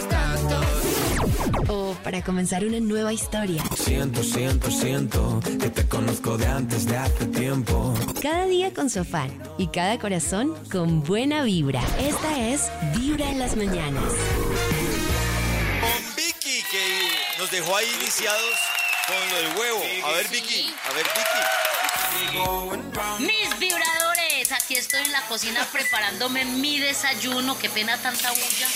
para 2.14 2.24
comenzar 2.24 2.64
una 2.64 2.80
nueva 2.80 3.12
historia. 3.12 3.64
Siento, 3.76 4.24
siento, 4.24 4.70
siento 4.70 5.40
que 5.60 5.72
te 5.72 5.88
conozco 5.88 6.38
de 6.38 6.46
antes 6.46 6.86
de 6.86 6.96
hace 6.96 7.26
tiempo. 7.26 7.96
Cada 8.22 8.46
día 8.46 8.72
con 8.72 8.92
su 8.92 9.00
afán 9.00 9.32
y 9.58 9.66
cada 9.70 9.98
corazón 9.98 10.54
con 10.72 11.02
buena 11.02 11.42
vibra. 11.42 11.82
Esta 11.98 12.40
es 12.40 12.70
Vibra 12.96 13.32
en 13.32 13.40
las 13.40 13.56
mañanas. 13.56 14.04
Con 15.82 16.16
Vicky, 16.16 16.62
que 16.70 17.10
nos 17.40 17.50
dejó 17.50 17.78
ahí 17.78 17.88
iniciados 18.00 18.60
con 19.08 19.18
lo 19.32 19.36
del 19.36 19.48
huevo. 19.58 19.82
A 20.06 20.12
ver, 20.12 20.28
Vicky, 20.28 20.72
a 20.88 20.94
ver, 20.94 21.08
Vicky. 21.16 21.42
Mis 23.26 23.58
vibradores, 23.58 24.52
aquí 24.52 24.76
estoy 24.76 25.02
en 25.02 25.14
la 25.14 25.24
cocina 25.24 25.68
preparándome 25.72 26.46
mi 26.46 26.78
desayuno, 26.78 27.58
qué 27.58 27.72
pena 27.72 27.98
tanta 27.98 28.30
bulla. 28.30 28.68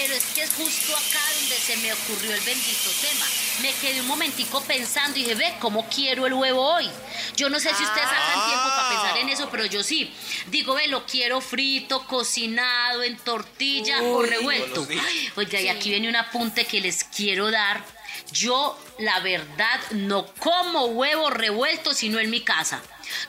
Pero 0.00 0.14
es 0.14 0.24
que 0.26 0.42
es 0.42 0.50
justo 0.54 0.96
acá 0.96 1.20
donde 1.40 1.56
se 1.56 1.76
me 1.78 1.92
ocurrió 1.92 2.32
el 2.32 2.40
bendito 2.42 2.90
tema. 3.00 3.26
Me 3.62 3.72
quedé 3.74 4.00
un 4.00 4.06
momentico 4.06 4.62
pensando 4.62 5.18
y 5.18 5.22
dije, 5.22 5.34
ve, 5.34 5.54
¿cómo 5.58 5.88
quiero 5.88 6.24
el 6.24 6.34
huevo 6.34 6.62
hoy? 6.62 6.88
Yo 7.36 7.50
no 7.50 7.58
sé 7.58 7.74
si 7.74 7.82
ustedes 7.82 8.08
sacan 8.08 8.46
tiempo 8.46 8.68
para 8.68 8.88
pensar 8.90 9.18
en 9.18 9.28
eso, 9.28 9.48
pero 9.50 9.66
yo 9.66 9.82
sí. 9.82 10.14
Digo, 10.46 10.74
ve, 10.74 10.86
lo 10.86 11.04
quiero 11.04 11.40
frito, 11.40 12.06
cocinado, 12.06 13.02
en 13.02 13.16
tortilla 13.16 14.00
o 14.02 14.22
revuelto. 14.22 14.86
Ay, 14.88 15.32
Oiga, 15.34 15.60
y 15.60 15.68
aquí 15.68 15.90
viene 15.90 16.08
un 16.08 16.16
apunte 16.16 16.64
que 16.64 16.80
les 16.80 17.02
quiero 17.02 17.50
dar. 17.50 17.84
Yo, 18.30 18.78
la 18.98 19.18
verdad, 19.18 19.80
no 19.90 20.26
como 20.34 20.86
huevo 20.86 21.28
revuelto 21.30 21.92
sino 21.92 22.20
en 22.20 22.30
mi 22.30 22.42
casa. 22.42 22.80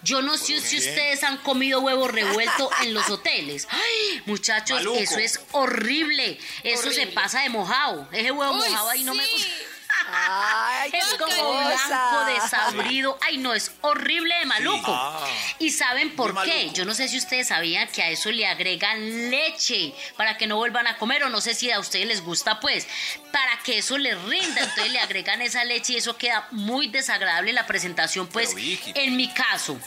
Yo 0.04 0.22
no 0.22 0.38
sé 0.38 0.60
si 0.62 0.78
ustedes 0.78 1.24
han 1.24 1.38
comido 1.38 1.82
huevo 1.82 2.08
revuelto 2.08 2.70
en 2.84 2.94
los 2.94 3.10
hoteles. 3.10 3.68
Ay, 3.70 4.22
muchachos, 4.26 4.78
Maluco. 4.78 4.98
eso 4.98 5.18
es 5.20 5.40
horrible. 5.52 6.40
Eso 6.64 6.92
se 6.92 7.08
pasa 7.08 7.42
de 7.42 7.50
mojado. 7.50 8.08
Ese 8.12 8.32
huevo 8.32 8.54
Uy, 8.54 8.70
mojado 8.70 8.90
ahí 8.90 9.04
no 9.04 9.14
me 9.14 9.26
gusta. 9.26 9.48
Ay, 10.12 10.92
Es 10.94 11.14
como 11.16 11.60
blanco, 11.62 12.26
desabrido. 12.26 13.18
Ay, 13.22 13.38
no, 13.38 13.54
es 13.54 13.72
horrible 13.82 14.36
de 14.40 14.46
maluco. 14.46 14.92
Ah. 14.94 15.26
¿Y 15.60 15.72
saben 15.72 16.16
por 16.16 16.30
qué? 16.44 16.56
maluco. 16.56 16.74
Yo 16.74 16.86
no 16.86 16.94
sé 16.94 17.08
si 17.08 17.18
ustedes 17.18 17.48
sabían 17.50 17.88
que 17.90 18.02
a 18.02 18.10
eso 18.10 18.32
le 18.32 18.46
agregan 18.48 19.30
leche 19.30 19.94
para 20.18 20.38
que 20.38 20.48
no 20.48 20.58
vuelvan 20.58 20.88
a 20.88 20.98
comer, 20.98 21.24
o 21.24 21.30
no 21.30 21.42
sé 21.42 21.54
si 21.54 21.72
a 21.72 21.80
ustedes 21.80 22.08
les 22.08 22.24
gusta, 22.24 22.60
pues, 22.60 22.88
para 23.32 23.58
que 23.64 23.80
eso 23.80 23.98
les 23.98 24.20
rinda. 24.24 24.62
Entonces 24.62 24.92
le 24.92 25.00
agregan 25.00 25.42
esa 25.42 25.64
leche 25.64 25.94
y 25.94 25.98
eso 25.98 26.18
queda 26.18 26.48
muy 26.52 26.88
desagradable 26.88 27.54
la 27.54 27.66
presentación, 27.66 28.28
pues, 28.28 28.56
Vicky. 28.56 28.94
en 28.96 29.16
mi 29.16 29.30
caso. 29.30 29.80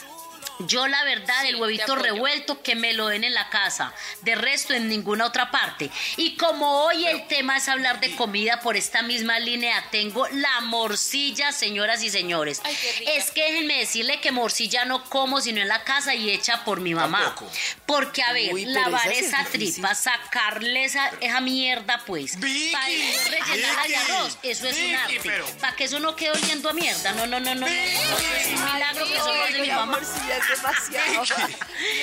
Yo 0.61 0.87
la 0.87 1.03
verdad, 1.05 1.35
Sí, 1.43 1.49
el 1.49 1.57
huevito 1.57 1.97
revuelto 1.97 2.63
que 2.63 2.75
me 2.75 2.93
lo 2.93 3.09
den 3.09 3.25
en 3.25 3.35
la 3.35 3.49
casa, 3.51 3.93
de 4.23 4.35
resto 4.35 4.75
en 4.75 4.89
ninguna 4.89 5.27
otra 5.27 5.51
parte. 5.51 5.91
Y 6.17 6.37
como 6.37 6.85
hoy 6.85 7.07
el 7.07 7.27
tema 7.29 7.57
es 7.57 7.69
hablar 7.69 8.01
de 8.01 8.15
comida 8.17 8.61
por 8.61 8.77
esta 8.77 9.03
misma 9.03 9.39
línea, 9.39 9.85
tengo 9.91 10.27
la 10.29 10.61
morcilla, 10.61 11.53
señoras 11.53 12.03
y 12.03 12.11
señores. 12.11 12.61
Ay. 12.65 12.77
Es 13.15 13.31
que 13.31 13.43
déjenme 13.43 13.79
decirle 13.79 14.21
que 14.21 14.33
morcilla 14.33 14.85
no 14.85 15.05
como 15.05 15.41
sino 15.41 15.61
en 15.61 15.69
la 15.69 15.85
casa 15.85 16.15
y 16.15 16.31
hecha 16.31 16.65
por 16.65 16.81
mi 16.81 16.95
mamá. 16.95 17.25
Tampoco. 17.25 17.51
Porque 17.87 18.23
a 18.23 18.33
ver, 18.33 18.53
Uy, 18.53 18.65
lavar 18.67 19.11
esa 19.13 19.43
es 19.43 19.51
tripa, 19.51 19.95
sacarle 19.95 20.85
esa, 20.85 21.09
esa 21.21 21.41
mierda 21.41 22.03
pues. 22.07 22.39
Vicky, 22.39 22.73
Para 22.73 22.87
rellenarla 22.87 23.83
de 23.83 23.89
Vicky, 23.89 23.95
arroz, 23.95 24.39
eso 24.43 24.69
es 24.69 24.79
un 24.79 24.95
arte. 24.95 25.21
pero- 25.23 25.47
Para 25.61 25.77
que 25.77 25.85
eso 25.85 25.99
no 26.01 26.15
quede 26.17 26.31
oliendo 26.33 26.69
a 26.71 26.73
mierda. 26.73 27.13
No, 27.13 27.27
no, 27.27 27.41
no, 27.41 27.55
no. 27.55 27.61
no. 27.63 27.67
Eso 27.67 28.19
es 28.39 28.47
un 28.49 28.65
milagro 28.73 29.07
que 29.07 29.17
eso 29.17 29.35
lo 29.35 29.43
hace 29.45 29.59
mi 29.61 29.69
mamá. 29.71 29.87
morcilla 29.99 30.42
es 30.51 30.63
demasiado. 30.63 31.23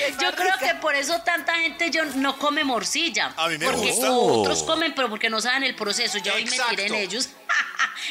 Es 0.06 0.16
Yo 0.18 0.32
creo 0.34 0.56
que 0.58 0.74
por 0.74 0.94
eso 0.94 1.20
tanta 1.22 1.54
gente 1.56 1.90
yo 1.90 2.04
no 2.04 2.36
come 2.38 2.64
morcilla. 2.64 3.32
A 3.36 3.48
mí 3.48 3.56
me 3.58 3.66
porque 3.66 3.90
gusta. 3.92 4.10
Otros 4.12 4.62
comen, 4.62 4.94
pero 4.94 5.08
porque 5.08 5.30
no 5.30 5.40
saben 5.40 5.62
el 5.64 5.74
proceso. 5.74 6.18
Ya 6.18 6.34
hoy 6.34 6.44
me 6.44 6.58
tiré 6.70 6.86
en 6.86 6.94
ellos. 6.94 7.30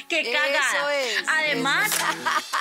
¡Qué 0.08 0.22
Eso 0.22 0.32
cagada! 0.32 0.96
es, 0.96 1.24
Además, 1.28 1.92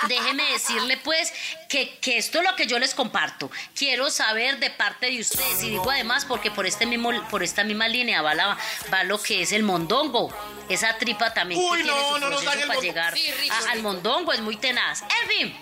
déjeme 0.08 0.44
decirle 0.52 0.96
pues 0.98 1.32
que, 1.68 1.98
que 1.98 2.18
esto 2.18 2.38
es 2.38 2.44
lo 2.44 2.54
que 2.56 2.66
yo 2.66 2.78
les 2.78 2.94
comparto. 2.94 3.50
Quiero 3.74 4.10
saber 4.10 4.58
de 4.58 4.70
parte 4.70 5.06
de 5.10 5.20
ustedes. 5.20 5.62
Y 5.62 5.70
digo 5.70 5.90
además 5.90 6.24
porque 6.24 6.50
por 6.50 6.66
este 6.66 6.86
mismo, 6.86 7.10
por 7.28 7.42
esta 7.42 7.64
misma 7.64 7.88
línea 7.88 8.22
va, 8.22 8.34
la- 8.34 8.58
va 8.92 9.04
lo 9.04 9.20
que 9.22 9.42
es 9.42 9.52
el 9.52 9.62
mondongo. 9.62 10.34
Esa 10.68 10.98
tripa 10.98 11.32
también 11.32 11.60
Uy, 11.60 11.78
que 11.78 11.84
tiene 11.84 11.98
no, 12.00 12.14
su 12.14 12.20
no 12.20 12.36
para 12.42 12.56
mondongo. 12.66 12.82
llegar 12.82 13.14
Sí, 13.14 13.30
rico, 13.40 13.54
a- 13.54 13.70
al 13.72 13.82
mondongo, 13.82 14.32
es 14.32 14.40
muy 14.40 14.56
tenaz. 14.56 15.02
En 15.22 15.28
fin, 15.28 15.60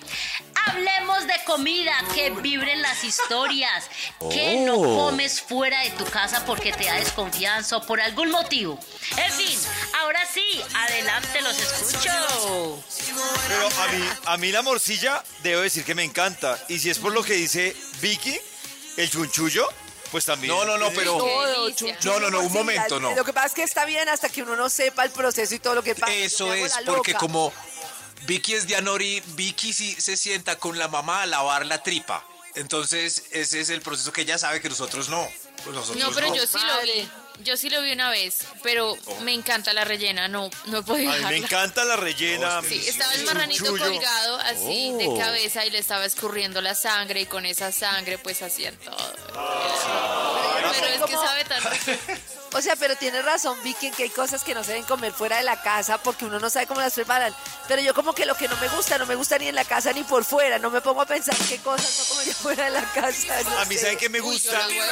hablemos 0.67 1.27
de 1.27 1.35
comida, 1.45 1.96
que 2.15 2.31
vibren 2.31 2.83
las 2.83 3.05
historias, 3.05 3.85
que 4.31 4.57
no 4.67 4.75
Oh. 4.77 5.07
comes 5.07 5.41
fuera 5.41 5.81
de 5.83 5.91
tu 5.91 6.05
casa 6.05 6.45
porque 6.45 6.73
te 6.73 6.85
da 6.85 6.95
desconfianza 6.95 7.77
o 7.79 7.87
por 7.87 8.01
algún 8.01 8.31
motivo. 8.31 8.79
En 9.17 9.33
fin, 9.33 9.59
ahora 10.01 10.21
sí, 10.33 10.63
adelante, 10.75 11.41
los 11.43 11.59
escucho. 11.59 12.83
Pero 13.49 13.67
a 13.69 13.93
mí, 13.93 14.09
a 14.27 14.37
mí 14.37 14.53
la 14.53 14.63
morcilla 14.63 15.23
debo 15.43 15.63
decir 15.63 15.85
que 15.85 15.95
me 15.95 16.05
encanta. 16.05 16.59
Y 16.69 16.79
si 16.79 16.91
es 16.91 16.99
por 16.99 17.13
lo 17.13 17.23
que 17.23 17.35
dice 17.35 17.75
Vicky, 18.01 18.39
el 18.97 19.11
chunchullo, 19.11 19.69
pues 20.11 20.25
también. 20.25 20.55
No, 20.55 20.65
no, 20.65 20.79
no, 20.79 20.91
pero- 20.91 21.19
No, 21.19 22.21
no, 22.21 22.31
no, 22.31 22.39
un 22.41 22.45
morcilla. 22.45 22.59
momento, 22.59 23.01
no. 23.01 23.15
Lo 23.15 23.25
que 23.25 23.33
pasa 23.33 23.47
es 23.49 23.53
que 23.55 23.63
está 23.63 23.85
bien 23.85 24.09
hasta 24.09 24.29
que 24.29 24.43
uno 24.43 24.57
no 24.57 24.69
sepa 24.71 25.05
el 25.05 25.11
proceso 25.11 25.55
y 25.55 25.59
todo 25.59 25.75
lo 25.75 25.83
que 25.83 25.95
pasa. 25.95 26.13
Eso 26.13 26.53
es, 26.53 26.73
porque 26.87 27.15
como 27.15 27.53
Vicky 28.27 28.55
es 28.55 28.67
de 28.67 28.77
Anori, 28.77 29.23
Vicky 29.35 29.73
sí 29.73 29.95
se 29.99 30.17
sienta 30.17 30.59
con 30.59 30.79
la 30.79 30.89
mamá 30.89 31.23
a 31.23 31.27
lavar 31.27 31.65
la 31.67 31.83
tripa. 31.83 32.25
Entonces, 32.55 33.25
ese 33.33 33.61
es 33.61 33.69
el 33.71 33.83
proceso 33.83 34.13
que 34.13 34.23
ella 34.23 34.39
sabe 34.39 34.61
que 34.61 34.69
nosotros 34.69 35.09
no. 35.11 35.29
Pues 35.63 35.75
nosotros 35.77 36.03
No, 36.03 36.11
pero 36.15 36.29
no. 36.29 36.35
yo 36.37 36.47
sí 36.47 36.59
lo 36.59 36.83
vi. 36.83 37.09
Yo 37.45 37.57
sí 37.59 37.69
lo 37.69 37.83
vi 37.83 37.93
una 37.93 38.09
vez, 38.09 38.39
pero 38.63 38.97
me 39.21 39.35
encanta 39.35 39.75
la 39.75 39.85
rellena, 39.85 40.27
no, 40.27 40.49
no 40.67 40.83
mí 40.83 41.01
dejarla. 41.05 41.29
me 41.29 41.37
encanta 41.37 41.85
la 41.85 41.97
rellena. 41.97 42.63
Sí, 42.67 42.83
estaba 42.89 43.13
el 43.13 43.25
marranito 43.27 43.67
colgado 43.77 44.37
así 44.39 44.91
Oh. 44.95 44.97
de 44.97 45.21
cabeza 45.21 45.67
y 45.67 45.71
le 45.71 45.79
estaba 45.79 46.07
escurriendo 46.07 46.63
la 46.63 46.75
sangre 46.75 47.21
y 47.21 47.27
con 47.27 47.45
esa 47.45 47.73
sangre 47.73 48.17
pues 48.17 48.41
hacían 48.41 48.75
todo. 48.79 48.97
Pero 50.81 51.05
es 51.05 51.11
que 51.11 51.17
sabe 51.17 51.45
tan 51.45 51.63
rico. 51.63 51.93
O 52.53 52.63
sea, 52.63 52.75
pero 52.77 52.97
tiene 52.97 53.21
razón 53.21 53.59
Vicky 53.63 53.89
en 53.89 53.93
que 53.95 54.05
hay 54.05 54.09
cosas 54.09 54.43
que 54.43 54.55
no 54.55 54.63
se 54.65 54.71
deben 54.71 54.85
comer 54.85 55.13
fuera 55.13 55.37
de 55.37 55.43
la 55.43 55.61
casa 55.61 55.99
porque 55.99 56.25
uno 56.25 56.39
no 56.39 56.49
sabe 56.49 56.67
cómo 56.67 56.81
las 56.81 56.95
preparan. 56.95 57.35
Pero 57.69 57.83
yo 57.83 57.93
como 57.93 58.15
que 58.15 58.25
lo 58.25 58.35
que 58.35 58.49
no 58.49 58.57
me 58.57 58.69
gusta, 58.69 58.97
no 58.97 59.05
me 59.05 59.15
gusta 59.15 59.37
ni 59.37 59.49
en 59.49 59.55
la 59.57 59.65
casa 59.65 59.93
ni 59.93 60.05
por 60.05 60.25
fuera. 60.25 60.59
No 60.59 60.71
me 60.71 60.81
pongo 60.81 61.03
a 61.03 61.07
pensar 61.07 61.37
qué 61.51 61.59
cosas 61.59 61.95
no 61.99 62.05
comería 62.15 62.35
fuera 62.43 62.65
de 62.67 62.71
la 62.71 62.93
casa. 62.95 63.43
no 63.43 63.59
A 63.59 63.65
mí, 63.67 63.75
sé. 63.75 63.83
¿saben 63.83 63.99
qué 63.99 64.09
me 64.09 64.21
Uy, 64.23 64.27
yo 64.27 64.33
gusta? 64.33 64.59
los 64.69 64.71
huevos 64.73 64.87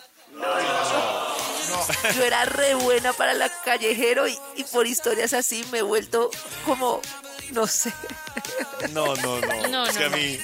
Yo 2.15 2.23
era 2.25 2.45
re 2.45 2.75
buena 2.75 3.13
para 3.13 3.35
la 3.35 3.49
callejero 3.65 4.27
y, 4.29 4.39
y 4.57 4.65
por 4.65 4.87
historias 4.87 5.33
así 5.33 5.65
me 5.71 5.79
he 5.79 5.83
vuelto 5.83 6.31
como, 6.65 7.01
no 7.51 7.67
sé. 7.67 7.93
No, 8.91 9.15
no, 9.17 9.41
no. 9.41 9.69
No, 9.69 9.87
es 9.87 9.95
no, 9.95 9.99
que 9.99 10.05
a 10.05 10.09
no. 10.09 10.17
mí. 10.17 10.41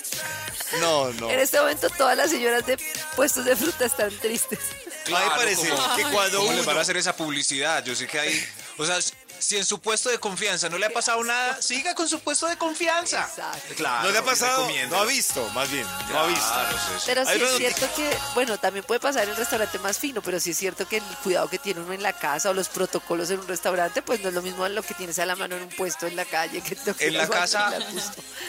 No, 0.81 1.13
no. 1.15 1.31
En 1.31 1.39
este 1.41 1.59
momento 1.61 1.89
todas 1.91 2.17
las 2.17 2.31
señoras 2.31 2.67
de 2.67 2.79
puestos 3.15 3.45
de 3.45 3.55
fruta 3.57 3.85
están 3.85 4.11
tristes. 4.19 4.59
Mí 5.07 5.13
me 5.15 5.31
parece 5.37 5.69
¿cómo- 5.69 5.97
que 5.97 6.03
cuando 6.05 6.39
¿Cómo 6.39 6.51
les 6.51 6.61
uno- 6.61 6.67
van 6.67 6.79
a 6.79 6.81
hacer 6.81 6.97
esa 6.97 7.15
publicidad? 7.17 7.85
Yo 7.85 7.95
sé 7.95 8.07
que 8.09 8.19
hay... 8.19 8.45
O 8.77 8.85
sea, 8.85 8.99
si 9.39 9.57
en 9.57 9.65
su 9.65 9.81
puesto 9.81 10.09
de 10.09 10.19
confianza 10.19 10.69
no 10.69 10.79
le 10.79 10.87
ha 10.87 10.91
pasado 10.91 11.23
nada, 11.25 11.61
siga 11.61 11.95
con 11.95 12.09
su 12.09 12.21
puesto 12.21 12.47
de 12.47 12.57
confianza. 12.57 13.29
Claro. 13.77 14.05
no 14.05 14.11
le 14.13 14.19
ha 14.19 14.25
pasado, 14.25 14.69
no 14.91 14.97
ha 14.97 15.05
visto, 15.05 15.49
más 15.51 15.71
bien, 15.71 15.87
no 16.09 16.19
ha 16.19 16.27
visto. 16.27 16.47
Claro, 16.47 16.79
sí, 16.79 16.95
sí. 16.99 17.03
Pero 17.07 17.25
sí 17.25 17.31
Hay 17.33 17.43
es 17.43 17.57
cierto 17.57 17.89
que, 17.95 18.17
bueno, 18.35 18.59
también 18.59 18.85
puede 18.85 19.01
pasar 19.01 19.25
en 19.25 19.31
un 19.31 19.37
restaurante 19.37 19.79
más 19.79 19.99
fino, 19.99 20.23
pero 20.23 20.41
sí 20.41 20.51
es 20.51 20.57
cierto 20.57 20.87
que 20.89 20.99
el 20.99 21.05
cuidado 21.23 21.49
que 21.49 21.59
tiene 21.59 21.81
uno 21.81 21.93
en 21.93 22.03
la 22.03 22.13
casa 22.13 22.51
o 22.51 22.55
los 22.55 22.69
protocolos 22.69 23.31
en 23.31 23.41
un 23.41 23.49
restaurante, 23.49 24.03
pues 24.03 24.21
no 24.21 24.29
es 24.29 24.35
lo 24.35 24.43
mismo 24.43 24.67
lo 24.69 24.83
que 24.83 24.95
tienes 24.95 25.19
a 25.19 25.27
la 25.27 25.37
mano 25.37 25.57
en 25.57 25.63
un 25.63 25.69
puesto 25.69 26.07
en 26.07 26.17
la 26.17 26.25
calle 26.25 26.61
que 26.61 26.77
lo 26.85 26.97
que 26.97 27.07
En 27.07 27.17
la 27.17 27.25
a 27.25 27.29
casa 27.29 27.73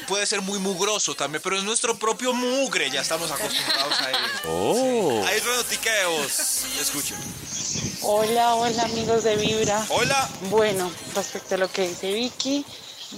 puede 0.08 0.26
ser 0.26 0.42
muy 0.42 0.60
mugroso 0.60 1.16
también, 1.16 1.42
pero 1.42 1.58
es 1.58 1.64
nuestro 1.64 1.98
propio 1.98 2.34
mugre, 2.34 2.90
ya 2.90 3.02
estamos 3.02 3.32
acostumbrados 3.32 4.00
a 4.02 4.10
ello. 4.10 4.20
Oh. 4.46 5.26
Hay 5.28 5.40
otra 5.40 5.56
notica 5.56 5.94
de 5.94 6.06
voz. 6.06 6.64
Escuchen. 6.80 7.18
Hola, 8.02 8.56
hola 8.56 8.84
amigos 8.84 9.24
de 9.24 9.36
Vibra. 9.36 9.86
Hola. 9.90 10.30
Bueno, 10.50 10.92
respecto 11.16 11.56
a 11.56 11.58
lo 11.58 11.72
que 11.72 11.88
dice 11.88 12.12
Vicky, 12.12 12.66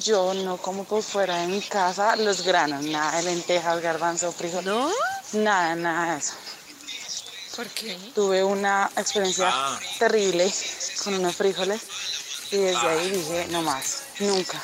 yo 0.01 0.34
no 0.34 0.58
como 0.58 0.84
por 0.84 1.03
fuera 1.03 1.38
de 1.41 1.47
mi 1.47 1.62
casa 1.62 2.15
los 2.15 2.43
granos, 2.43 2.84
nada 2.86 3.17
de 3.17 3.23
lentejas, 3.23 3.82
garbanzo, 3.82 4.32
frijol. 4.32 4.65
¿No? 4.65 4.91
Nada, 5.34 5.75
nada 5.75 6.13
de 6.13 6.19
eso. 6.19 6.34
¿Por 7.55 7.67
qué? 7.67 7.97
Tuve 8.15 8.43
una 8.43 8.89
experiencia 8.95 9.49
Ah. 9.51 9.79
terrible 9.97 10.51
con 11.03 11.15
unos 11.15 11.36
frijoles 11.36 11.82
y 12.51 12.58
desde 12.58 12.88
ahí 12.88 13.12
dije, 13.12 13.47
no 13.49 13.62
más, 13.62 14.03
nunca. 14.19 14.62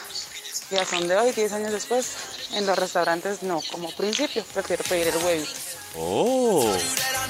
Y 0.71 0.75
a 0.77 0.85
son 0.85 1.07
de 1.07 1.15
hoy, 1.15 1.31
10 1.31 1.51
años 1.53 1.71
después, 1.71 2.05
en 2.51 2.65
los 2.65 2.77
restaurantes 2.77 3.43
no, 3.43 3.61
como 3.71 3.91
principio, 3.95 4.43
prefiero 4.53 4.83
pedir 4.83 5.07
el 5.07 5.17
huevito. 5.17 5.51
Oh. 5.97 6.75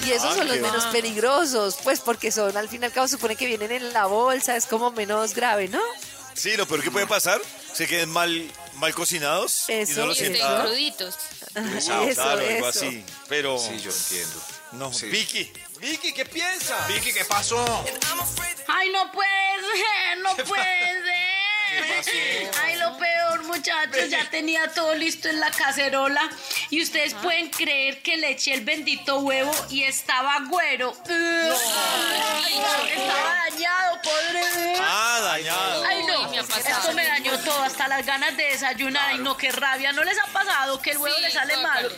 Y 0.05 0.11
esos 0.11 0.31
Ah, 0.33 0.35
son 0.37 0.47
los 0.47 0.57
menos 0.57 0.85
peligrosos, 0.87 1.77
pues 1.83 1.99
porque 1.99 2.31
son, 2.31 2.55
al 2.57 2.67
fin 2.69 2.81
y 2.81 2.85
al 2.85 2.91
cabo, 2.91 3.07
supone 3.07 3.35
que 3.35 3.45
vienen 3.45 3.71
en 3.71 3.93
la 3.93 4.05
bolsa, 4.07 4.55
es 4.55 4.65
como 4.65 4.91
menos 4.91 5.33
grave, 5.35 5.67
¿no? 5.67 5.81
Sí, 6.33 6.57
lo 6.57 6.67
peor 6.67 6.81
que 6.83 6.91
puede 6.91 7.07
pasar, 7.07 7.39
se 7.73 7.87
queden 7.87 8.09
mal, 8.09 8.51
mal 8.75 8.93
cocinados 8.93 9.69
y 9.69 9.73
Eso, 9.73 10.01
no 10.05 10.11
Y 10.11 10.13
estén 10.13 10.33
sientan. 10.35 10.65
cruditos. 10.65 11.15
Pesado, 11.53 12.03
Eso, 12.09 12.21
claro, 12.21 12.45
algo 12.47 12.67
así. 12.67 13.05
Pero. 13.29 13.57
Sí, 13.57 13.79
yo 13.79 13.91
entiendo. 13.91 14.41
No, 14.73 14.91
Sí. 14.91 15.05
Vicky. 15.05 15.53
Vicky, 15.79 16.11
¿qué 16.13 16.25
piensa? 16.25 16.75
Vicky, 16.87 17.13
¿qué 17.13 17.23
pasó? 17.23 17.63
Ay, 18.67 18.89
no 18.91 19.09
puede 19.13 19.29
ser, 19.29 20.17
no 20.23 20.35
puede 20.35 20.63
ser. 20.63 21.14
Ay, 22.63 22.75
lo 22.77 22.97
peor, 22.97 23.43
muchachos, 23.43 24.09
ya 24.09 24.29
tenía 24.29 24.71
todo 24.73 24.95
listo 24.95 25.29
en 25.29 25.39
la 25.39 25.51
cacerola 25.51 26.29
y 26.69 26.81
ustedes 26.81 27.13
pueden 27.15 27.49
creer 27.49 28.01
que 28.01 28.17
le 28.17 28.31
eché 28.31 28.53
el 28.53 28.61
bendito 28.61 29.19
huevo 29.19 29.53
y 29.69 29.83
estaba 29.83 30.39
güero. 30.47 30.93
Ay, 31.07 32.53
estaba 32.95 33.35
dañado, 33.49 34.01
podre. 34.01 34.75
Ah, 34.79 35.19
dañado. 35.21 35.83
Ay, 35.85 36.03
no, 36.05 36.21
Uy, 36.21 36.35
me 36.35 36.39
esto 36.39 36.93
me 36.93 37.05
dañó 37.05 37.37
todo, 37.39 37.61
hasta 37.63 37.87
las 37.87 38.05
ganas 38.05 38.35
de 38.37 38.43
desayunar. 38.43 39.09
Ay, 39.09 39.17
no, 39.19 39.35
qué 39.37 39.51
rabia. 39.51 39.91
¿No 39.91 40.03
les 40.03 40.17
ha 40.19 40.25
pasado 40.27 40.81
que 40.81 40.91
el 40.91 40.97
huevo 40.97 41.15
Sí, 41.15 41.21
le 41.21 41.31
sale 41.31 41.57
mal? 41.57 41.91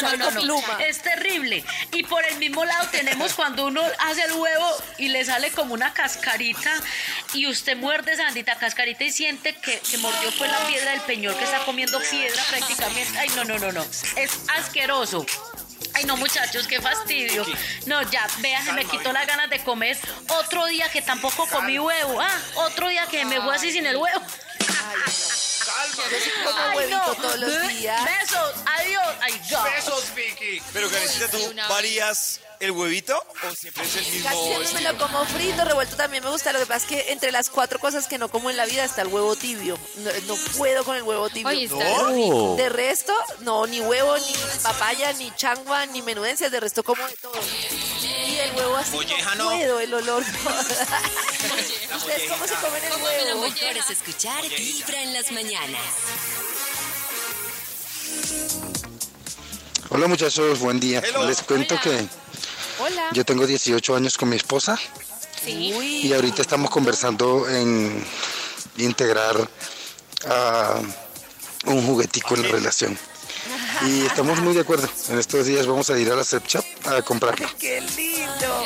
Porque 0.00 0.04
No, 0.04 0.10
le 0.12 0.18
no, 0.18 0.24
sale 0.24 0.46
no, 0.46 0.54
con 0.54 0.62
no. 0.62 0.62
pluma. 0.66 0.84
Es 0.84 1.02
terrible. 1.02 1.64
Y 1.92 2.02
por 2.04 2.24
el 2.24 2.36
mismo 2.36 2.64
lado 2.64 2.88
tenemos 2.90 3.34
cuando 3.34 3.66
uno 3.66 3.82
hace 4.00 4.22
el 4.22 4.32
huevo 4.32 4.68
y 4.98 5.08
le 5.08 5.24
sale 5.24 5.50
como 5.50 5.74
una 5.74 5.92
cascarita 5.92 6.72
y 7.32 7.46
usted 7.46 7.76
muerde 7.76 8.12
esa 8.12 8.24
bendita 8.24 8.56
cascarita 8.56 9.04
y 9.04 9.12
siente 9.12 9.54
que, 9.56 9.78
que 9.80 9.98
mordió 9.98 10.30
pues 10.38 10.50
la 10.50 10.58
piedra 10.66 10.90
del 10.92 11.00
peñol 11.02 11.36
que 11.36 11.44
está 11.44 11.58
comiendo 11.64 12.00
piedra 12.10 12.42
prácticamente. 12.50 13.18
Ay, 13.18 13.28
no, 13.36 13.44
no, 13.44 13.58
no, 13.58 13.72
no. 13.72 13.82
Es 14.16 14.30
asqueroso. 14.56 15.26
Ay, 15.96 16.04
no, 16.06 16.16
muchachos, 16.16 16.66
qué 16.66 16.80
fastidio. 16.80 17.46
No, 17.86 18.02
ya, 18.10 18.26
vea, 18.38 18.62
se 18.64 18.72
me 18.72 18.84
quitó 18.84 19.12
las 19.12 19.26
ganas 19.28 19.48
de 19.48 19.60
comer. 19.60 19.96
Otro 20.28 20.66
día 20.66 20.88
que 20.88 21.02
tampoco 21.02 21.46
comí 21.46 21.78
huevo. 21.78 22.20
Ah, 22.20 22.38
otro 22.56 22.88
día 22.88 23.06
que 23.06 23.24
me 23.24 23.38
voy 23.38 23.54
así 23.54 23.70
sin 23.70 23.86
el 23.86 23.96
huevo. 23.96 24.20
Yo 26.10 26.18
sí 26.22 26.30
como 26.44 26.58
Ay, 26.58 26.76
huevito 26.76 26.96
no. 26.98 27.14
todos 27.16 27.38
los 27.38 27.68
días. 27.68 28.04
Besos, 28.04 28.54
adiós. 28.66 29.14
Ay, 29.20 29.40
God. 29.50 29.64
Besos, 29.64 30.14
Vicky. 30.14 30.62
Pero, 30.72 30.90
Karencita, 30.90 31.28
¿tú 31.28 31.38
una 31.50 31.68
varías 31.68 32.40
el 32.60 32.70
huevito 32.70 33.16
o 33.18 33.54
siempre 33.54 33.82
es 33.84 33.96
el 33.96 34.06
mismo 34.06 34.22
Casi 34.28 34.36
siempre 34.38 34.58
me 34.58 34.64
estilo? 34.64 34.92
lo 34.92 34.98
como 34.98 35.24
frito, 35.26 35.64
revuelto 35.64 35.96
también 35.96 36.22
me 36.24 36.30
gusta. 36.30 36.52
Lo 36.52 36.60
que 36.60 36.66
pasa 36.66 36.86
es 36.86 36.90
que 37.04 37.12
entre 37.12 37.32
las 37.32 37.50
cuatro 37.50 37.78
cosas 37.80 38.06
que 38.06 38.16
no 38.18 38.28
como 38.28 38.50
en 38.50 38.56
la 38.56 38.64
vida 38.66 38.84
está 38.84 39.02
el 39.02 39.08
huevo 39.08 39.34
tibio. 39.36 39.76
No, 39.96 40.10
no 40.26 40.36
puedo 40.56 40.84
con 40.84 40.96
el 40.96 41.02
huevo 41.02 41.28
tibio. 41.30 41.48
Oye, 41.48 41.64
está 41.64 41.76
No. 41.76 42.08
rico. 42.10 42.54
De 42.56 42.68
resto, 42.68 43.12
no, 43.40 43.66
ni 43.66 43.80
huevo, 43.80 44.16
ni 44.16 44.34
papaya, 44.62 45.12
ni 45.14 45.30
changua, 45.34 45.86
ni 45.86 46.02
menudencias. 46.02 46.50
De 46.52 46.60
resto 46.60 46.82
como 46.84 47.06
de 47.06 47.16
todo. 47.16 47.32
Y 48.26 48.36
el 48.38 48.54
huevo 48.56 48.76
así 48.76 48.92
Molleja 48.92 49.34
no 49.34 49.44
puedo, 49.46 49.80
el 49.80 49.94
olor. 49.94 50.22
¿Ustedes 51.96 52.30
cómo 52.30 52.46
se 52.46 52.54
comen 52.54 52.84
el 52.84 52.90
¿Cómo 52.90 53.04
me 53.06 53.12
la 53.12 53.24
huevo? 53.24 53.40
molleja? 53.40 53.66
Mejor 53.66 53.76
es 53.78 53.90
escuchar 53.90 54.42
Vibra 54.48 55.02
en 55.02 55.12
las 55.12 55.30
mañanas. 55.32 55.80
Hola 59.90 60.06
muchachos, 60.08 60.58
buen 60.60 60.80
día. 60.80 61.02
Hello. 61.04 61.26
Les 61.26 61.42
cuento 61.42 61.78
que 61.80 62.06
Hola. 62.80 63.10
yo 63.12 63.24
tengo 63.24 63.46
18 63.46 63.94
años 63.96 64.16
con 64.18 64.28
mi 64.28 64.36
esposa 64.36 64.78
Uy, 65.46 66.06
y 66.06 66.12
ahorita 66.12 66.42
estamos 66.42 66.70
conversando 66.70 67.48
en 67.48 68.04
integrar 68.78 69.48
a 70.26 70.80
un 71.66 71.86
juguetico 71.86 72.34
en 72.34 72.42
la 72.42 72.48
relación. 72.48 72.98
Y 73.82 74.06
estamos 74.06 74.38
muy 74.40 74.54
de 74.54 74.60
acuerdo. 74.60 74.88
En 75.08 75.18
estos 75.18 75.46
días 75.46 75.66
vamos 75.66 75.90
a 75.90 75.98
ir 75.98 76.10
a 76.10 76.16
la 76.16 76.24
Sex 76.24 76.44
Shop 76.46 76.64
a 76.86 77.02
comprarlo. 77.02 77.48
qué 77.58 77.80
lindo. 77.80 78.64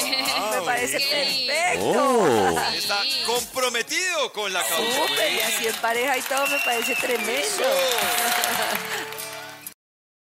me 0.53 0.65
parece 0.65 1.01
perfecto. 1.01 2.57
Está 2.75 3.03
comprometido 3.27 4.33
con 4.33 4.53
la 4.53 4.63
causa. 4.63 5.07
Súper, 5.09 5.33
y 5.33 5.41
así 5.41 5.67
en 5.67 5.75
pareja 5.77 6.19
y 6.19 6.23
todo 6.23 6.47
me 6.47 6.59
parece 6.61 6.95
tremendo. 6.97 7.65